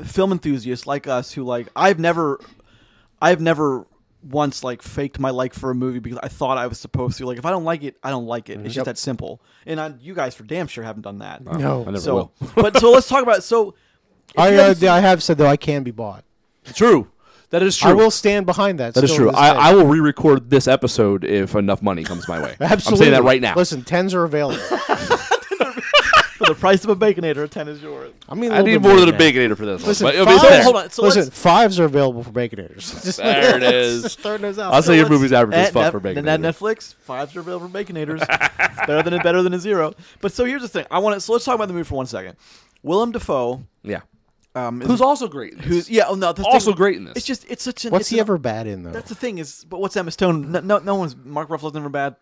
[0.03, 2.39] film enthusiasts like us who like I've never,
[3.21, 3.87] I've never
[4.21, 7.25] once like faked my like for a movie because I thought I was supposed to.
[7.25, 8.59] Like if I don't like it, I don't like it.
[8.65, 9.41] It's just that simple.
[9.65, 11.41] And I, you guys for damn sure haven't done that.
[11.45, 11.83] No.
[11.83, 12.31] I never so, will.
[12.55, 13.75] but so let's talk about so.
[14.37, 16.25] I, uh, seen- I have said though I can be bought.
[16.75, 17.09] True.
[17.51, 17.89] That is true.
[17.89, 18.93] I will stand behind that.
[18.93, 19.25] That is true.
[19.25, 19.47] to this day.
[19.47, 22.55] I, I will re-record this episode if enough money comes my way.
[22.59, 22.91] Absolutely.
[22.91, 23.55] I'm saying that right now.
[23.55, 24.59] Listen, tens are available.
[26.39, 28.11] for the price of a baconator, a ten is yours.
[28.29, 29.17] I mean, a I little need bit more than a now.
[29.17, 29.85] baconator for this.
[29.85, 30.13] Listen, one.
[30.15, 30.63] But, I mean, it's fives, there.
[30.63, 33.03] hold on, so listen, let's- fives are available for baconators.
[33.03, 34.71] Just There it let's throwing those out.
[34.73, 36.13] I'll say your let's- movie's average as at fuck Nef- for baconators.
[36.21, 36.25] Baconator.
[36.25, 38.27] that Netflix fives are available for Baconators.
[38.87, 39.93] better than a better than a zero.
[40.21, 40.85] But so here's the thing.
[40.91, 41.21] I want to.
[41.21, 42.35] So let's talk about the movie for one second.
[42.83, 44.01] Willem Dafoe, Yeah.
[44.55, 45.53] Um, Who's also great.
[45.53, 45.67] in this.
[45.67, 46.05] who's yeah.
[46.07, 47.17] Oh no, the also thing- great in this.
[47.17, 47.91] It's just it's such an.
[47.91, 48.91] What's it's he an- ever bad in though?
[48.91, 50.51] That's the thing is, but what's Emma Stone?
[50.51, 52.15] No, no, no one's Mark Ruffalo's never bad.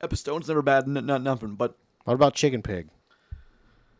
[0.00, 0.84] Emma Stone's never bad.
[0.84, 1.54] N- n- nothing.
[1.54, 2.88] But What about chicken pig?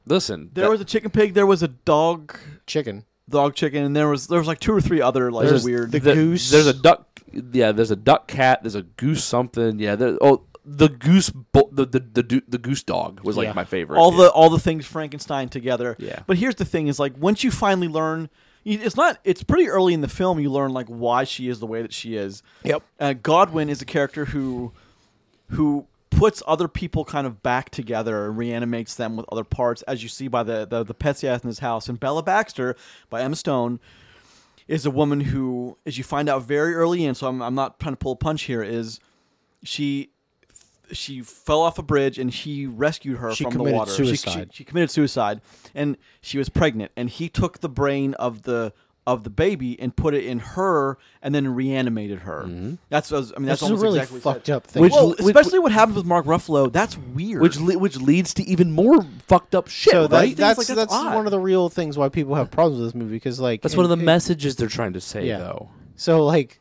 [0.06, 1.34] Listen, there that- was a chicken pig.
[1.34, 3.04] There was a dog, Chicken.
[3.28, 5.92] dog chicken, and there was there was like two or three other like there's weird.
[5.92, 6.50] the the- goose.
[6.50, 7.06] There's a duck.
[7.32, 8.62] Yeah, there's a duck cat.
[8.62, 9.78] There's a goose something.
[9.78, 9.94] Yeah.
[9.94, 11.30] There, oh, the goose.
[11.30, 13.52] Bo- the, the the du- the goose dog was like Yeah.
[13.54, 13.98] my favorite.
[13.98, 14.18] all yeah.
[14.24, 15.96] the all the things Frankenstein together.
[15.98, 16.20] Yeah.
[16.26, 18.30] But here's the thing: is like once you finally learn,
[18.64, 19.18] it's not.
[19.24, 21.92] It's pretty early in the film you learn like why she is the way that
[21.92, 22.42] she is.
[22.64, 22.82] Yep.
[23.00, 24.72] Uh, Godwin is a character who
[25.48, 30.02] who puts other people kind of back together and reanimates them with other parts, as
[30.02, 31.88] you see by the the, the pets he has in his house.
[31.88, 32.76] And Bella Baxter
[33.08, 33.80] by Emma Stone
[34.68, 37.80] is a woman who, as you find out very early in, so I'm, I'm not
[37.80, 39.00] trying to pull a punch here, is
[39.64, 40.10] she
[40.92, 43.90] she fell off a bridge and he rescued her She from the committed water.
[43.92, 44.50] She- She, suicide.
[44.52, 45.40] she committed suicide,
[45.74, 46.92] and she was pregnant.
[46.96, 48.72] And he took the brain of the
[49.06, 52.42] of the baby and put it in her, and then reanimated her.
[52.46, 52.74] Mm-hmm.
[52.90, 54.56] That's what I, was, I mean that's That's a really exactly fucked said.
[54.56, 54.82] up thing.
[54.82, 56.70] Which- well, which- especially what happens with Mark Ruffalo.
[56.70, 57.40] That's weird.
[57.40, 59.92] which le- which leads to even more fucked up shit.
[59.92, 60.10] so right?
[60.10, 62.78] that, Things that's like that's, that's one of the real things why people have problems
[62.80, 65.00] with this movie because like That's in- one of the in- messages they're trying to
[65.00, 65.38] say, Yeah.
[65.38, 65.70] though.
[65.96, 66.60] So like,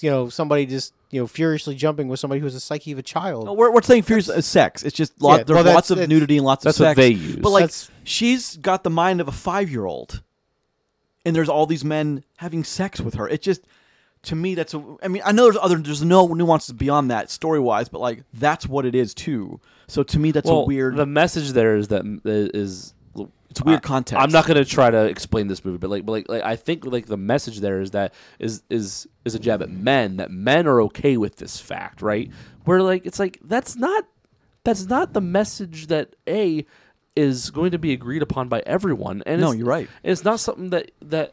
[0.00, 3.02] you know, somebody just you know furiously jumping with somebody who's a psyche of a
[3.02, 3.46] child.
[3.46, 4.82] No, we're, we're saying furious is sex.
[4.82, 6.96] It's just lot, Yeah, there's well, that's- lots of nudity and lots that's of what
[6.96, 6.96] sex.
[6.98, 7.36] they use.
[7.36, 10.22] But like That's- she's got the mind of a five year old,
[11.24, 13.28] and there's all these men having sex with her.
[13.28, 13.62] It just
[14.24, 14.82] to me that's a.
[15.02, 18.22] I mean I know there's other there's no nuances beyond that story wise, but like
[18.34, 19.60] that's what it is too.
[19.88, 20.96] So to me that's well, a weird.
[20.96, 22.94] The message there is that is
[23.50, 24.22] It's weird I- context.
[24.22, 26.56] I'm not going to try to explain this movie, but like, but like, like, I
[26.56, 30.30] think like the message there is that is is is a jab at men that
[30.30, 32.30] men are okay with this fact, right?
[32.64, 34.04] Where like it's like that's not
[34.64, 36.64] that's not the message that a
[37.16, 39.22] is going to be agreed upon by everyone.
[39.26, 39.88] And No, it's- you're right.
[40.04, 41.32] it's not something that that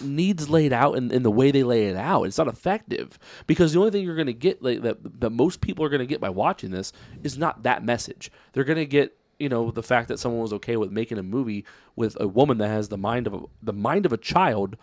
[0.00, 2.24] needs laid out in, in the way they lay it out.
[2.24, 5.60] It's not effective because the only thing you're going to get like that that most
[5.60, 8.30] people are going to get by watching this is not that message.
[8.52, 11.22] They're going to get you know the fact that someone was okay with making a
[11.22, 11.64] movie
[11.96, 14.76] with a woman that has the mind of a, the mind of a child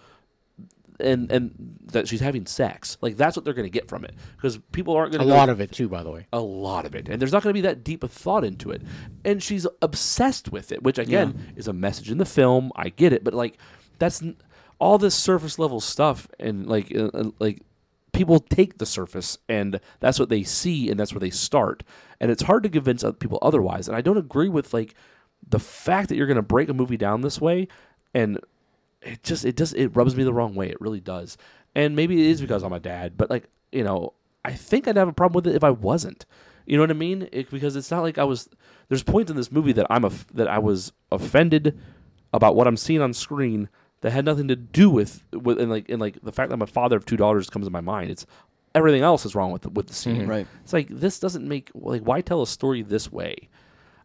[1.00, 2.98] and and that she's having sex.
[3.02, 4.13] Like that's what they're going to get from it.
[4.36, 6.28] Because people aren't going to a lot of it too, by the way.
[6.32, 7.10] a lot of it.
[7.10, 8.82] And there's not going to be that deep of thought into it.
[9.24, 12.72] And she's obsessed with it which again is a message in the film.
[12.76, 13.24] I get it.
[13.24, 13.58] But like
[14.00, 14.24] that's
[14.80, 17.62] all this surface level stuff and like uh, uh, like
[18.15, 21.84] people take the surface and that's what they see and that's where they start
[22.19, 24.95] and it's hard to convince people otherwise and i don't agree with like
[25.47, 27.67] the fact that you're going to break a movie down this way
[28.13, 28.39] and
[29.06, 30.69] it just it just it rubs me the wrong way.
[30.69, 31.38] It really does.
[31.75, 34.97] And maybe it is because I'm a dad, but like you know, I think I'd
[34.97, 36.25] have a problem with it if I wasn't.
[36.65, 37.30] You know what I mean?
[37.32, 38.49] It, because it's not like I was.
[38.89, 41.80] There's points in this movie that I'm a, that I was offended
[42.34, 43.69] about what I'm seeing on screen
[44.01, 46.62] that had nothing to do with with and like and like the fact that I'm
[46.62, 48.12] a father of two daughters comes to my mind.
[48.12, 48.25] It's
[48.73, 50.27] everything else is wrong with the, with the scene.
[50.27, 50.47] Right.
[50.63, 53.49] It's like this doesn't make like why tell a story this way?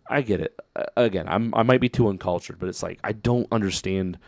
[0.08, 0.58] I get it.
[0.74, 4.18] Uh, again, I'm I might be too uncultured, but it's like I don't understand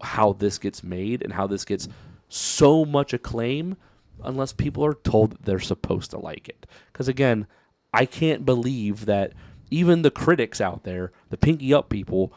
[0.00, 1.88] how this gets made and how this gets
[2.28, 3.76] so much acclaim
[4.24, 6.66] unless people are told that they're supposed to like it.
[6.92, 7.46] Because again,
[7.92, 9.32] I can't believe that
[9.70, 12.32] even the critics out there, the pinky up people,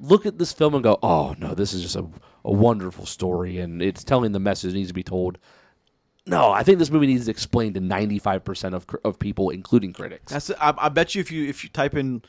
[0.00, 2.06] look at this film and go, "Oh no, this is just a,
[2.44, 5.38] a wonderful story and it's telling the message that needs to be told."
[6.26, 9.50] No, I think this movie needs to explain to ninety five percent of of people,
[9.50, 10.32] including critics.
[10.32, 12.22] That's I, I bet you if you if you type in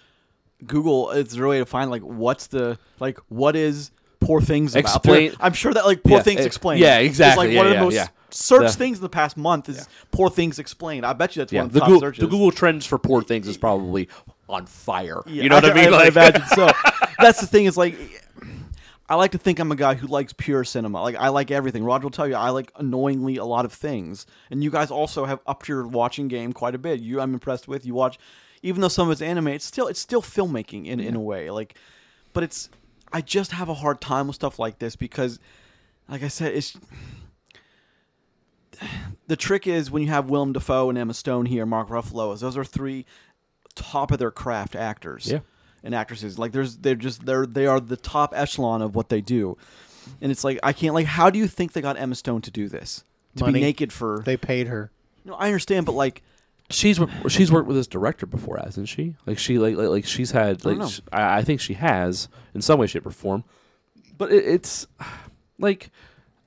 [0.65, 4.95] Google, it's a way to find like what's the like what is poor things about.
[4.95, 6.79] Explain- There- I'm sure that like poor Yeah, things eh, explained.
[6.79, 7.47] yeah, exactly.
[7.47, 8.07] like Yeah, one of yeah, the most yeah.
[8.29, 11.05] searched The- things in the past month is poor things explained.
[11.05, 12.21] I bet you that's one of the the, top Google, searches.
[12.21, 14.07] the Google trends for poor things is probably
[14.51, 15.21] on fire.
[15.25, 15.87] Yeah, you know what I, mean?
[15.87, 16.69] I, Like- imagine so.
[17.19, 17.65] That's the thing.
[17.65, 17.95] Is like,
[19.09, 21.01] I like to think I'm a guy who likes pure cinema.
[21.01, 21.83] Like I like everything.
[21.83, 25.25] Roger will tell you I like annoyingly a lot of things, and you guys also
[25.25, 26.99] have upped your watching game quite a bit.
[26.99, 27.85] You, I'm impressed with.
[27.85, 28.17] You watch,
[28.61, 31.49] even though some of it's anime, it's still it's still filmmaking in in a way.
[31.49, 31.75] Like,
[32.33, 32.69] but it's
[33.13, 35.39] I just have a hard time with stuff like this because,
[36.09, 36.77] like I said, it's.
[39.27, 42.41] The trick is when you have Willem Dafoe and Emma Stone here, Mark Ruffalo, is
[42.41, 43.05] those are three
[43.71, 45.39] top of their craft actors Yeah.
[45.83, 46.37] and actresses.
[46.39, 49.57] Like there's they're just they're they are the top echelon of what they do.
[50.21, 52.51] And it's like I can't like how do you think they got Emma Stone to
[52.51, 53.03] do this?
[53.37, 53.59] To Money.
[53.59, 54.91] be naked for They paid her.
[55.23, 56.21] No, I understand, but like
[56.69, 59.15] She's she's worked with this director before, hasn't she?
[59.25, 60.87] Like she like like, like she's had like know.
[60.87, 63.43] sh- I, I think she has in some way, shape, or form.
[64.17, 64.87] But it, it's
[65.59, 65.89] like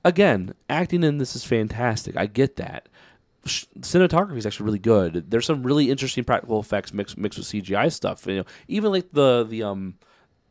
[0.03, 2.17] again, acting in this is fantastic.
[2.17, 2.89] I get that.
[3.45, 5.29] Cinematography is actually really good.
[5.29, 8.25] There's some really interesting practical effects mixed mixed with CGI stuff.
[8.25, 9.95] You know, even like the the um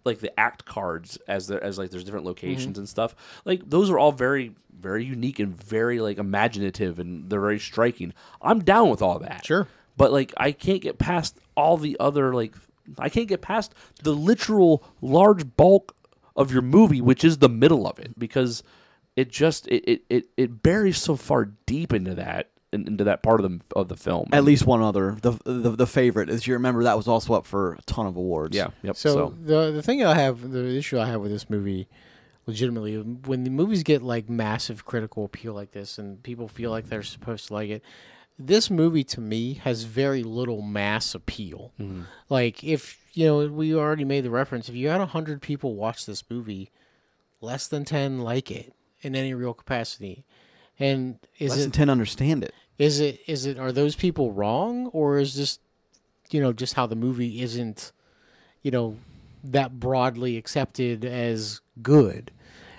[0.04, 3.16] like the act cards as there as like there's different locations and stuff.
[3.44, 8.12] Like those are all very very unique and very like imaginative and they're very striking.
[8.40, 9.44] I'm down with all that.
[9.44, 9.66] Sure.
[9.96, 12.54] But like I can't get past all the other like
[12.98, 15.96] I can't get past the literal large bulk
[16.36, 18.62] of your movie, which is the middle of it, because
[19.16, 23.22] it just it it, it, it buries so far deep into that in- into that
[23.22, 24.28] part of the of the film.
[24.32, 27.46] at least one other the the, the favorite as you remember that was also up
[27.46, 28.54] for a ton of awards.
[28.56, 28.96] yeah, yep.
[28.96, 31.88] So, So- the the thing I have, the issue I have with this movie,
[32.46, 36.88] legitimately, when the movies get like massive critical appeal like this, and people feel like
[36.88, 37.82] they're supposed to like it,
[38.38, 41.72] this movie to me has very little mass appeal.
[41.80, 42.02] Mm-hmm.
[42.28, 44.68] Like if you know, we already made the reference.
[44.68, 46.70] If you had hundred people watch this movie,
[47.40, 50.24] less than ten like it in any real capacity.
[50.80, 52.52] And is less it than ten understand it.
[52.78, 55.58] Is it is it are those people wrong or is this
[56.30, 57.92] you know just how the movie isn't
[58.62, 58.96] you know
[59.44, 62.30] that broadly accepted as good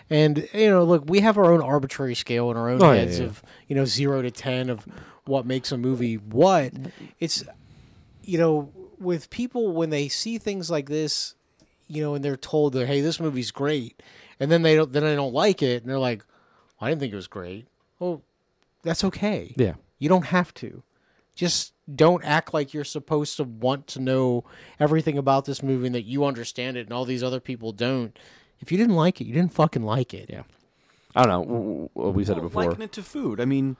[0.10, 3.20] and you know look we have our own arbitrary scale in our own Oh, heads
[3.20, 3.26] yeah.
[3.28, 4.86] of you know 0 to 10 of
[5.26, 6.74] what makes a movie what
[7.20, 7.44] it's
[8.24, 11.36] you know with people when they see things like this
[11.88, 14.02] you know and they're told that hey this movie's great
[14.40, 16.24] and then they don't then they don't like it and they're like
[16.82, 17.68] i didn't think it was great
[18.00, 18.22] well
[18.84, 19.74] that's okay yeah.
[20.00, 20.84] You don't have to.
[21.36, 24.46] Just don't act like you're supposed to want to know
[24.80, 28.18] everything about this movie and that you understand it and all these other people don't.
[28.60, 30.30] If you didn't like it, you didn't fucking like it.
[30.30, 30.44] Yeah.
[31.16, 31.44] I don't know.
[31.44, 32.64] w- w- We said it before.
[32.66, 33.42] Liken it to food.
[33.42, 33.76] I mean,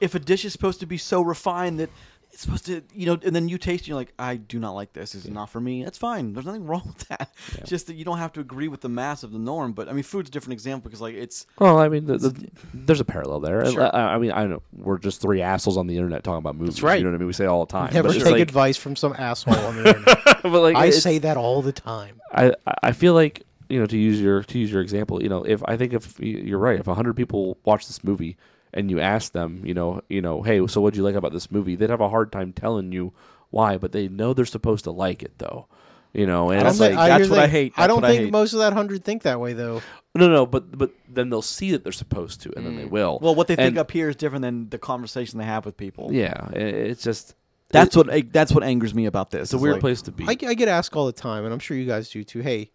[0.00, 1.90] if a dish is supposed to be so refined that
[2.32, 4.72] it's supposed to, you know, and then you taste, it, you're like, I do not
[4.72, 5.12] like this.
[5.12, 5.82] This is not for me.
[5.84, 6.32] That's fine.
[6.32, 7.32] There's nothing wrong with that.
[7.58, 9.72] It's just that you don't have to agree with the mass of the norm.
[9.72, 12.50] But I mean, food's a different example because like it's Well, I mean, the, the,
[12.72, 13.64] there's a parallel there.
[13.70, 13.94] Sure.
[13.94, 16.82] I, I mean, I know we're just three assholes on the internet talking about movies.
[16.82, 16.98] right.
[16.98, 17.26] You know what I mean?
[17.26, 17.92] We say it all the time.
[17.92, 20.42] Never but take it's like, advice from some asshole on the internet.
[20.42, 22.20] but like I say that all the time.
[22.32, 25.42] I I feel like you know to use your to use your example, you know,
[25.44, 28.36] if I think if you're right, if hundred people watch this movie
[28.72, 31.50] and you ask them, you know, you know, hey, so what'd you like about this
[31.50, 31.76] movie?
[31.76, 33.12] They'd have a hard time telling you
[33.50, 35.66] why, but they know they're supposed to like it though,
[36.12, 36.50] you know.
[36.50, 37.50] And I don't it's think- like here's that's the what I thing.
[37.50, 37.72] hate.
[37.76, 38.32] I don't what I think hate.
[38.32, 39.82] most of that hundred think that way though.
[40.14, 42.90] no, no, but but then they'll see that they're supposed to, and then they mm.
[42.90, 43.18] will.
[43.22, 45.76] Well, what they think And- up here is different than the conversation they have with
[45.76, 46.12] people.
[46.12, 47.34] yeah, i- it's just
[47.70, 49.42] That's what that's what angers me about this.
[49.42, 50.24] it's a weird like- place to be.
[50.24, 52.40] I, I get asked all the time, and I'm sure you guys do too.
[52.40, 52.70] Hey,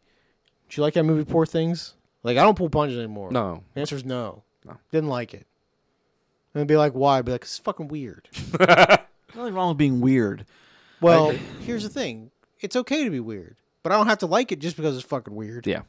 [0.69, 1.93] do you like that movie, Poor Things?
[2.23, 3.31] Like I don't pull punches anymore.
[3.31, 4.43] no, The answer is no.
[4.65, 4.77] No.
[4.91, 5.45] Didn't like it.
[6.55, 7.19] And they'd be like, why?
[7.19, 8.29] I'd be like, it's fucking weird.
[8.59, 10.45] Nothing wrong with being weird.
[11.01, 11.31] Well,
[11.65, 12.31] here's the thing.
[12.61, 15.05] It's okay to be weird, but I don't have to like it just because it's
[15.05, 15.67] fucking weird.
[15.67, 15.81] yeah,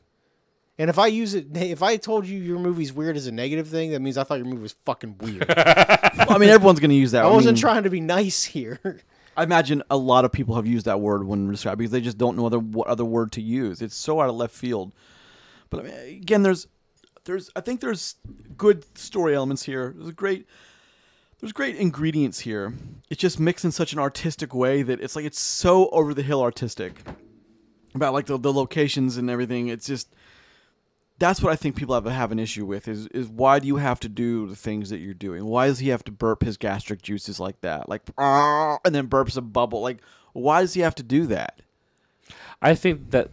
[0.77, 3.69] And if I use it, if I told you your movie's weird as a negative
[3.69, 5.47] thing, that means I thought your movie was fucking weird.
[6.17, 7.25] Well, I mean, everyone's going to use that.
[7.25, 9.01] I wasn't mean, trying to be nice here.
[9.37, 12.17] I imagine a lot of people have used that word when describing because they just
[12.19, 13.81] don't know other what other word to use.
[13.83, 14.93] It's so out of left field.
[15.71, 16.67] But I mean, again, there's
[17.27, 18.15] there's I think there's
[18.57, 19.95] good story elements here.
[19.97, 20.47] There's great
[21.41, 22.73] there's great ingredients here.
[23.11, 26.23] It's just mixed in such an artistic way that it's like it's so over the
[26.23, 27.03] hill artistic
[27.95, 29.69] about like the, the locations and everything.
[29.69, 30.15] It's just
[31.19, 33.77] that's what I think people have have an issue with is is why do you
[33.77, 35.45] have to do the things that you're doing?
[35.45, 39.09] Why does he have to burp his gastric juices like that, like "Ah," and then
[39.09, 39.83] burps a bubble?
[39.83, 39.99] Like
[40.33, 41.61] why does he have to do that?
[42.63, 43.31] I think that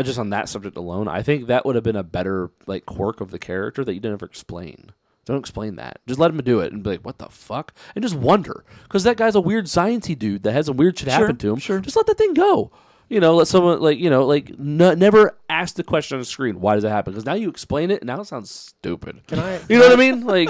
[0.00, 3.20] just on that subject alone, I think that would have been a better like quirk
[3.20, 4.92] of the character that you didn't ever explain.
[5.24, 6.00] Don't explain that.
[6.08, 9.04] Just let him do it and be like, "What the fuck?" and just wonder because
[9.04, 11.58] that guy's a weird sciencey dude that has a weird shit happen to him.
[11.58, 11.78] sure.
[11.80, 12.72] Just let that thing go.
[13.08, 16.24] You know, let someone like you know, like n- never ask the question on the
[16.24, 16.60] screen.
[16.60, 17.12] Why does that happen?
[17.12, 19.20] Because now you explain it, and now it sounds stupid.
[19.28, 19.60] Can I?
[19.68, 20.24] You know what I mean?
[20.24, 20.48] Like,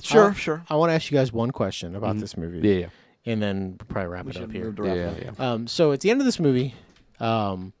[0.00, 0.64] Sure, Uh, sure.
[0.70, 2.86] I want to ask you guys one question about this movie, yeah, yeah,
[3.26, 4.72] and then we'll probably wrap it up here.
[4.78, 5.38] yeah, wrap yeah, up.
[5.38, 5.50] yeah.
[5.52, 6.74] Um, so at the end of this movie,
[7.18, 7.72] um,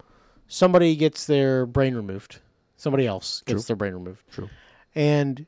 [0.48, 2.40] somebody gets their brain removed.
[2.76, 4.22] Somebody else gets their brain removed.
[4.32, 4.50] True.
[4.94, 5.46] And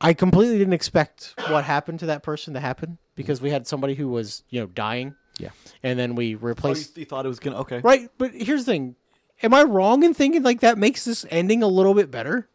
[0.00, 3.94] I completely didn't expect what happened to that person to happen because we had somebody
[3.94, 5.14] who was, you know, dying.
[5.38, 5.50] Yeah.
[5.82, 6.96] And then we Oh, you, replaced.
[6.98, 7.80] you thought it was gonna okay.
[7.80, 8.10] Right.
[8.18, 8.96] But here's the thing.
[9.42, 12.48] Am I wrong in thinking like that makes this ending a little bit better?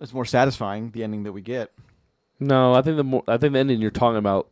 [0.00, 1.72] It's more satisfying the ending that we get.
[2.38, 4.48] No, I think the more I think the ending you're talking about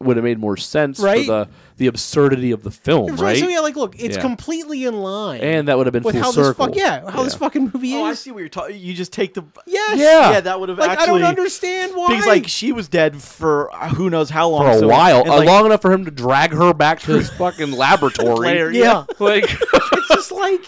[0.00, 1.24] would have made more sense Right?
[1.24, 3.38] for the the absurdity of the film, right?
[3.38, 4.22] So yeah, like look, it's Yeah.
[4.22, 5.40] completely in line.
[5.40, 6.66] And that would have been with full how circle.
[6.66, 8.20] this fuck yeah, how this fucking movie Oh, I is.
[8.20, 8.76] see what you're talking.
[8.78, 9.98] You just take the Yes.
[9.98, 10.30] Yeah.
[10.32, 10.40] yeah.
[10.40, 12.08] That would have Like actually I don't understand why.
[12.08, 15.20] because like she was dead for uh, who knows how long for a so- while,
[15.22, 18.48] and, uh, like, long enough for him to drag her back to his fucking laboratory.
[18.48, 19.04] Later, yeah.
[19.18, 20.60] Like, it's just like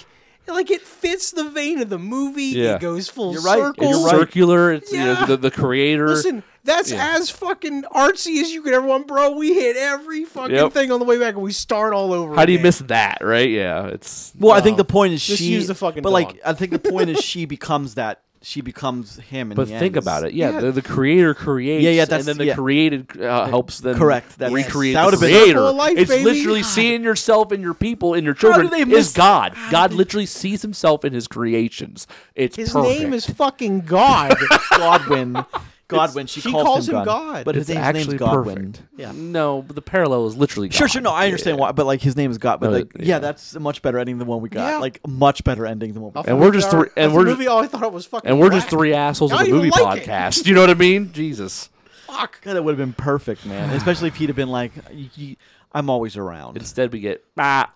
[0.49, 2.45] like it fits the vein of the movie.
[2.45, 2.77] Yeah.
[2.77, 3.59] It goes full You're right.
[3.59, 3.91] circle.
[3.91, 4.11] You're right.
[4.13, 4.73] circular.
[4.73, 6.07] It's you know, the, the creator.
[6.09, 7.15] Listen, that's Yeah.
[7.17, 9.31] as fucking artsy as you could ever want, bro.
[9.31, 10.73] We hit every fucking Yep.
[10.73, 12.35] thing on the way back, and we start all over.
[12.35, 13.49] How do you miss that, right?
[13.49, 15.47] Yeah, it's Well, I think the point is Just she.
[15.47, 16.39] use the fucking But like.
[16.45, 18.21] I think the point is she becomes that.
[18.43, 19.51] She becomes him.
[19.51, 20.05] In But the think end.
[20.05, 20.33] about it.
[20.33, 20.61] Yeah, Yeah.
[20.61, 21.83] The, the creator creates.
[21.83, 22.55] Yeah, yeah, and that's- then the yeah.
[22.55, 23.97] created uh, helps them.
[23.99, 25.53] Correct, that's- recreate that the would've been- creator.
[25.59, 26.25] Circle of life, it's baby.
[26.25, 26.69] literally God.
[26.69, 28.69] seeing yourself in your people, in your do children.
[28.71, 29.55] they Is miss- God?
[29.55, 32.07] How God did- literally sees himself in his creations.
[32.37, 33.01] It's His perfect.
[33.01, 34.37] name is fucking God.
[34.71, 35.45] Godwin.
[35.89, 36.27] Godwin.
[36.27, 37.35] She, she calls, calls him him God.
[37.35, 37.45] God.
[37.45, 38.57] But his It's name's, actually name's Godwin.
[38.73, 38.83] perfect.
[38.97, 39.13] Yeah.
[39.15, 40.71] No, but the parallel is literally.
[40.71, 40.93] Sure, God.
[40.93, 41.03] sure.
[41.03, 42.61] No, I understand why, but like his name is God.
[42.61, 43.05] But No, like, yeah.
[43.05, 43.19] yeah.
[43.21, 44.69] that's a much better ending than the one we got.
[44.69, 44.79] Yeah.
[44.79, 46.29] Like much better ending than what we got.
[46.29, 47.47] And we're just three- and we're movie.
[47.49, 48.29] Oh, I thought it was fucking.
[48.31, 50.47] And we're just three assholes I of a movie even like podcast.
[50.47, 51.13] You know what I mean?
[51.13, 51.69] Jesus.
[52.07, 52.41] Fuck.
[52.43, 53.71] God, that would have been perfect, man.
[53.71, 55.37] Especially if he'd have been like, y- y-
[55.73, 57.71] "I'm always around." Instead, we get ah.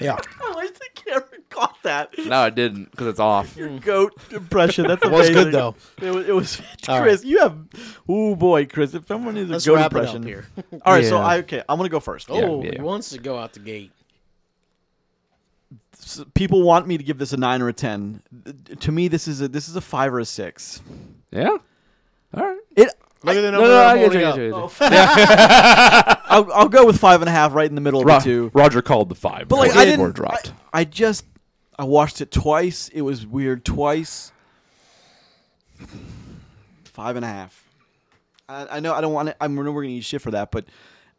[0.00, 0.16] Yeah.
[0.42, 1.24] I wish the camera
[1.58, 2.18] caught that.
[2.18, 3.56] No, I didn't because it's off.
[3.56, 4.86] Your goat impression.
[4.86, 5.44] That's It was amazing.
[5.50, 5.74] good though.
[6.00, 6.28] It was.
[6.28, 7.56] It was All Chris, you have.
[8.08, 8.94] Oh boy, Chris!
[8.94, 10.46] If someone needs a Let's goat wrap it impression up here.
[10.84, 11.24] All right, so Yeah.
[11.26, 11.62] I okay.
[11.68, 12.30] I'm gonna go first.
[12.30, 12.72] Oh, yeah.
[12.76, 13.92] he wants to go out the gate.
[15.94, 18.22] S- People want me to give this a nine or a ten.
[18.80, 20.80] To me, this is a this is a five or a six.
[21.30, 21.48] Yeah.
[22.34, 22.58] All right.
[22.76, 22.88] It.
[23.24, 23.66] Look at the number.
[23.66, 24.26] no, I'm I get holding you.
[24.26, 24.36] I up.
[24.36, 26.14] get you, I get you.
[26.14, 28.18] Oh, I'll, I'll go with five and a half, right in the middle of Ro-
[28.18, 28.50] the two.
[28.54, 29.48] Roger called the five.
[29.48, 30.12] But like I didn't.
[30.14, 30.52] dropped.
[30.72, 31.24] I, I just
[31.78, 32.88] I watched it twice.
[32.88, 34.32] It was weird twice.
[36.84, 37.64] Five and a half.
[38.48, 39.36] I, I know I don't want to.
[39.40, 40.64] I know we're gonna eat shit for that, but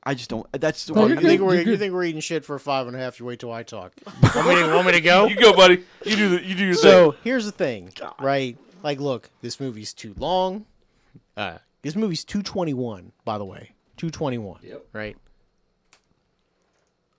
[0.04, 0.46] I just don't.
[0.52, 1.28] That's No, Oh, you're you good.
[1.28, 1.80] think we're You're you good.
[1.80, 3.20] think we're eating shit for five and a half?
[3.20, 3.94] You wait till I talk.
[4.36, 5.28] want, me to, want me to go?
[5.28, 5.84] you go, buddy.
[6.06, 8.58] You do the, you do your So here's the thing, right?
[8.84, 10.66] Like, look, this movie's too long.
[11.38, 14.60] Uh, this movie's two twenty one, by the way, two twenty one.
[14.64, 14.86] Yep.
[14.92, 15.16] Right.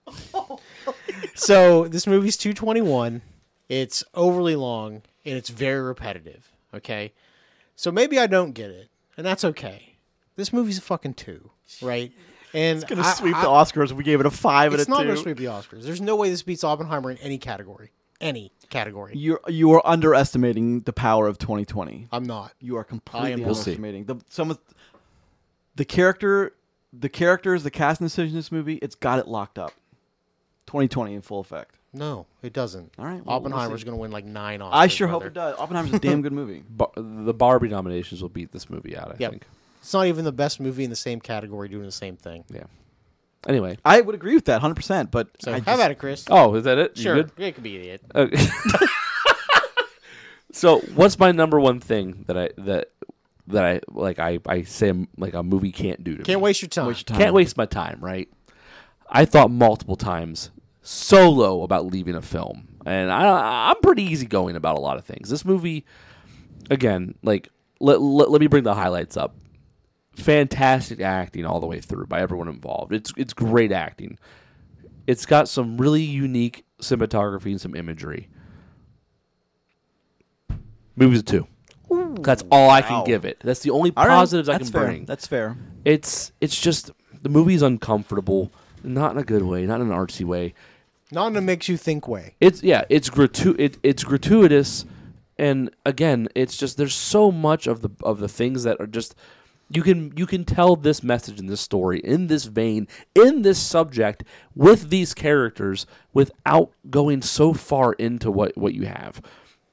[1.35, 3.21] so this movie's two twenty one.
[3.71, 6.51] It's overly long and it's very repetitive.
[6.73, 7.13] Okay,
[7.75, 9.95] so maybe I don't get it, and that's okay.
[10.35, 11.51] This movie's a fucking two,
[11.81, 12.11] right?
[12.53, 13.93] And It's gonna I- sweep I- the Oscars.
[13.93, 15.03] We gave it a five It's and a not two.
[15.05, 15.83] going to sweep the Oscars.
[15.83, 17.91] There's no way this beats Oppenheimer in any category.
[18.19, 19.13] Any category.
[19.15, 22.07] You're you are underestimating the power of 2020.
[22.11, 22.51] I'm not.
[22.59, 24.59] You are completely We'll underestimating the some of
[25.75, 26.53] the character,
[26.91, 28.75] the characters, the casting decision in this movie.
[28.75, 29.71] It's got it locked up.
[30.67, 31.77] 2020 in full effect.
[31.93, 32.93] No, it doesn't.
[32.97, 34.69] All right, well, we'll going to win like nine Oscars.
[34.71, 35.27] I sure hope brother.
[35.27, 35.59] it does.
[35.59, 36.63] Oppenheimer's a damn good movie.
[36.69, 39.09] Bar- the Barbie nominations will beat this movie out.
[39.11, 39.31] I Yep.
[39.31, 39.43] think.
[39.81, 42.45] It's not even the best movie in the same category doing the same thing.
[42.53, 42.63] Yeah.
[43.47, 43.77] Anyway.
[43.83, 44.75] I would agree with that 100.
[44.75, 46.25] percent But So I have just- at it, Chris.
[46.29, 46.95] Oh, is that it?
[46.95, 47.31] You sure, good?
[47.37, 48.01] it could be it.
[48.15, 48.37] Okay.
[50.51, 52.89] so, what's my number one thing that I that
[53.47, 54.19] that I like?
[54.19, 56.43] I I say like a movie can't do to Can't me.
[56.43, 56.85] waste your.
[56.87, 57.17] Waste your time.
[57.17, 57.97] Can't waste my time.
[58.01, 58.29] Right?
[59.09, 60.51] I thought multiple times
[60.81, 65.29] solo about leaving a film, and I I'm pretty easygoing about a lot of things.
[65.29, 65.85] This movie,
[66.69, 69.35] again, like let let, let me bring the highlights up.
[70.15, 72.93] Fantastic acting all the way through by everyone involved.
[72.93, 74.17] It's it's great acting.
[75.07, 78.29] It's got some really unique cinematography and some imagery.
[80.95, 81.47] Movie's two.
[82.21, 83.39] That's all I can give it.
[83.43, 84.85] That's the only All right, positives I can fair.
[84.85, 85.05] bring.
[85.05, 85.57] That's fair.
[85.83, 88.51] It's it's just the movie's uncomfortable,
[88.83, 90.53] not in a good way, not in an artsy way.
[91.11, 92.35] Not in a makes you think way.
[92.39, 94.85] It's yeah, it's gratu- it, it's gratuitous,
[95.37, 99.15] and again, it's just there's so much of the of the things that are just
[99.69, 103.57] you can you can tell this message in this story in this vein in this
[103.59, 104.23] subject
[104.55, 109.21] with these characters without going so far into what what you have.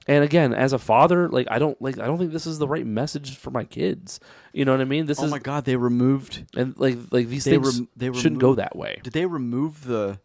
[0.06, 2.68] And again, as a father, like I don't like I don't think this is the
[2.68, 4.20] right message for my kids.
[4.52, 5.04] You know what I mean?
[5.06, 6.46] This Oh is my God, they removed.
[6.56, 9.00] and like like these They things rem- they shouldn't go that way.
[9.02, 10.18] Did they remove the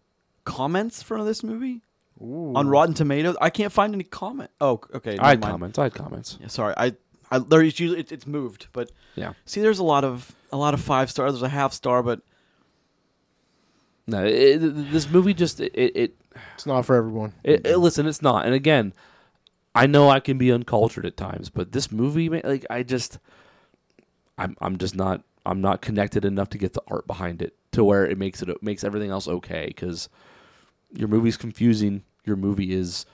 [0.46, 1.82] comments from this movie
[2.20, 3.36] on Rotten Tomatoes?
[3.42, 4.50] I can't find any comment.
[4.62, 5.18] Oh, okay.
[5.18, 5.54] I had never mind.
[5.54, 5.80] comments.
[5.80, 6.38] I had comments.
[6.42, 6.94] Yeah, sorry, I,
[7.32, 9.34] I there's usually it, it's moved, but Yeah.
[9.46, 11.34] see, there's a lot of a lot of five stars.
[11.34, 12.22] There's a half star, but
[14.08, 16.16] No, it, it- this movie just it, it,
[16.56, 17.34] It's not for everyone.
[17.44, 18.46] it, it- Listen, it's not.
[18.46, 18.94] And again,
[19.76, 23.18] I know I can be uncultured at times, but this movie, man, like I just,
[24.38, 27.84] I'm I'm just not I'm not connected enough to get the art behind it to
[27.84, 29.66] where it makes it it makes everything else okay.
[29.68, 30.10] Because
[30.94, 32.04] your movie's confusing.
[32.26, 33.06] Your movie is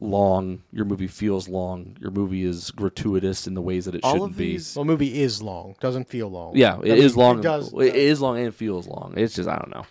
[0.00, 0.62] long.
[0.72, 1.96] Your movie feels long.
[2.00, 4.52] Your movie is gratuitous in the ways that it all shouldn't of be.
[4.52, 4.76] these.
[4.76, 5.74] Well, movie is long.
[5.80, 6.56] Doesn't feel long.
[6.56, 7.38] Yeah, I it is mean, long.
[7.38, 7.72] It does.
[7.72, 9.14] It is long and it feels long.
[9.16, 9.86] It's just I don't know.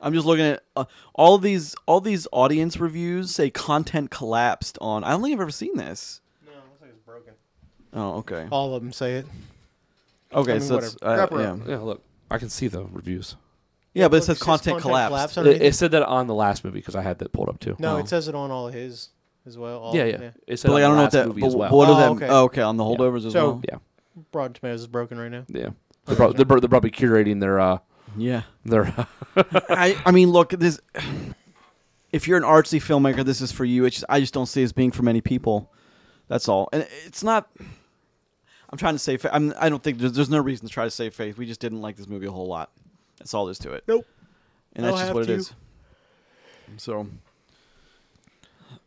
[0.00, 5.04] I'm just looking at uh, all these all these audience reviews say content collapsed on.
[5.04, 6.20] I don't think I've ever seen this.
[6.44, 7.34] No, it looks like it's broken.
[7.92, 8.48] Oh, okay.
[8.50, 9.26] All of them say it.
[10.34, 11.56] Okay, I mean, so it's, uh, yeah.
[11.66, 13.36] Yeah, look, I can see the reviews.
[13.94, 15.36] Yeah, but it says content, collapsed.
[15.36, 15.62] It, underneath.
[15.62, 17.76] it said that on the last movie because I had that pulled up too.
[17.78, 17.98] no, Oh.
[17.98, 19.08] it says it on all his
[19.46, 19.78] as well.
[19.80, 21.28] All, yeah, yeah, It said But like, I on don't know the what last that.
[21.28, 21.70] movie But as well.
[21.76, 22.12] what Oh, are them?
[22.16, 22.28] okay.
[22.28, 23.62] Oh, okay, on the holdovers as So- well.
[23.70, 23.78] yeah,
[24.32, 25.44] Rotten Tomatoes is broken right now.
[25.48, 25.70] yeah.
[26.06, 27.78] They're, prob- they're, pro- they're probably curating their uh
[28.16, 28.42] Yeah.
[28.64, 28.92] their.
[29.36, 30.80] I I mean, look, this.
[32.12, 33.84] If you're an artsy filmmaker, this is for you.
[33.86, 35.72] It's just, I just don't see it as being for many people.
[36.28, 37.48] That's all, and it's not.
[38.70, 39.22] I'm trying to save.
[39.22, 41.36] fa- I'm, I don't think there's, there's no reason to try to save faith.
[41.38, 42.70] We just didn't like this movie a whole lot.
[43.22, 43.84] That's all there's to it.
[43.86, 44.06] Nope.
[44.74, 45.32] And Don't that's just have what to.
[45.32, 45.52] it is.
[46.78, 47.06] So,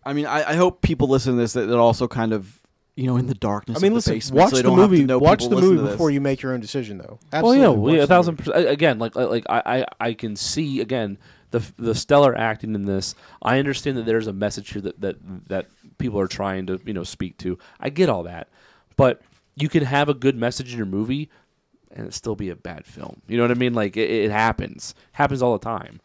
[0.03, 2.59] I mean, I, I hope people listen to this that, that also kind of,
[2.95, 3.77] you know, in the darkness.
[3.77, 4.13] I mean, of the listen.
[4.15, 5.03] basement, Watch so the don't have movie.
[5.03, 7.19] know Watch the movie before you make your own decision, though.
[7.21, 7.61] Oh Absolutely.
[7.61, 8.67] yeah, well, yeah, a thousand percent.
[8.67, 11.17] Again, like like like, I, I I can see again
[11.51, 13.15] the the stellar acting in this.
[13.41, 15.15] I understand that there's a message here that that
[15.49, 15.67] that
[15.97, 17.57] people are trying to you know speak to.
[17.79, 18.49] I get all that,
[18.95, 19.21] but
[19.55, 21.29] you can have a good message in your movie
[21.91, 23.21] and it still be a bad film.
[23.27, 23.73] You know what I mean?
[23.73, 26.01] Like it, it happens, happens all the time.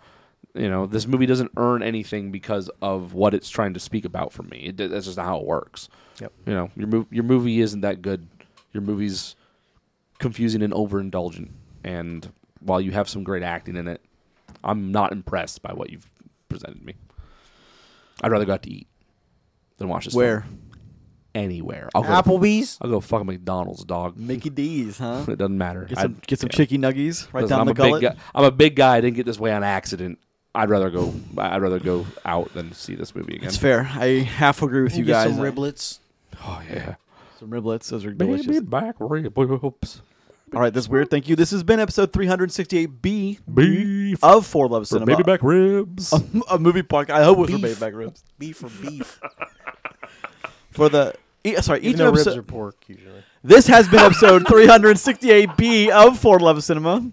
[0.55, 4.33] You know, this movie doesn't earn anything because of what it's trying to speak about
[4.33, 4.73] for me.
[4.77, 5.89] It, that's just not how it works.
[6.21, 6.33] Yep.
[6.47, 8.27] You know, your mov- your movie isn't that good.
[8.73, 9.37] Your movie's
[10.19, 11.51] confusing and overindulgent.
[11.85, 14.03] And while you have some great acting in it,
[14.63, 16.11] I'm not impressed by what you've
[16.49, 16.95] presented me.
[18.23, 18.87] I'd rather go out to eat
[19.79, 20.15] than watch this.
[20.15, 20.60] Where film.
[21.35, 21.89] Anywhere.
[21.95, 22.09] I'll go.
[22.09, 22.77] Applebee's.
[22.81, 24.17] I'll go fuck McDonald's, dog.
[24.17, 25.25] Mickey D's, huh?
[25.29, 25.85] It doesn't matter.
[25.85, 26.57] Get some I'd- get some yeah.
[26.57, 28.01] chicky nuggies right Listen, down I'm the a gullet.
[28.01, 28.17] big guy.
[28.35, 28.97] I'm a big guy.
[28.97, 30.19] I didn't get this way on accident.
[30.55, 31.15] I'd rather go.
[31.39, 33.47] I'd rather go out than see this movie again.
[33.47, 33.83] It's fair.
[33.95, 35.31] I half agree with you Get guys.
[35.37, 36.01] some riblets.
[36.45, 36.97] Oh yeah.
[37.39, 37.89] Some riblets.
[37.91, 38.47] Those are delicious.
[38.47, 38.69] Baby delicious.
[38.69, 40.03] back ribs.
[40.53, 41.09] All right, that's weird.
[41.11, 41.37] Thank you.
[41.37, 44.25] This has been episode 368B Beef.
[44.25, 45.07] of Four Love For Cinema.
[45.07, 46.13] baby back ribs.
[46.13, 46.21] a,
[46.51, 47.11] a movie podcast.
[47.11, 47.63] I hope it was for Beef.
[47.63, 48.25] baby back ribs.
[48.37, 49.21] Beef for beef.
[50.81, 51.13] For the
[51.45, 52.39] e- sorry, each Even though ribs episode.
[52.39, 53.23] are pork usually.
[53.45, 57.11] This has been episode 368B of For Love Cinema.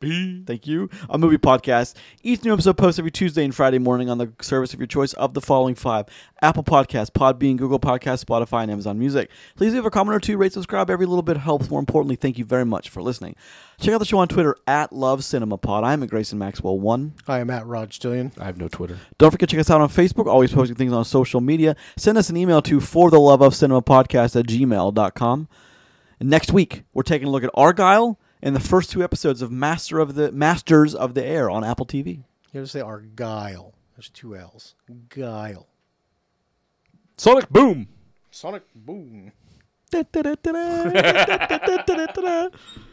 [0.00, 0.90] Thank you.
[1.08, 1.94] A movie podcast.
[2.22, 5.14] Each new episode posts every Tuesday and Friday morning on the service of your choice
[5.14, 6.06] of the following five
[6.42, 9.30] Apple Podcasts, Podbean, Google Podcasts, Spotify, and Amazon Music.
[9.56, 10.90] Please leave a comment or two, rate, subscribe.
[10.90, 11.70] Every little bit helps.
[11.70, 13.36] More importantly, thank you very much for listening.
[13.80, 15.84] Check out the show on Twitter at Love Cinema Pod.
[15.84, 17.14] I'm at Grayson Maxwell One.
[17.26, 18.32] I am at Rod Stillion.
[18.38, 18.98] I have no Twitter.
[19.18, 21.74] Don't forget to check us out on Facebook, always posting things on social media.
[21.96, 25.48] Send us an email to for the love of cinema podcast at gmail.com.
[26.20, 28.16] And next week, we're taking a look at Argylle
[28.46, 31.84] and the first two episodes of Master of the Masters of the Air on Apple
[31.84, 32.18] TV.
[32.52, 33.72] You have to say Argylle.
[33.96, 34.76] There's two L's.
[35.08, 35.66] Guile.
[37.16, 37.88] Sonic Boom.
[38.30, 39.32] Sonic Boom.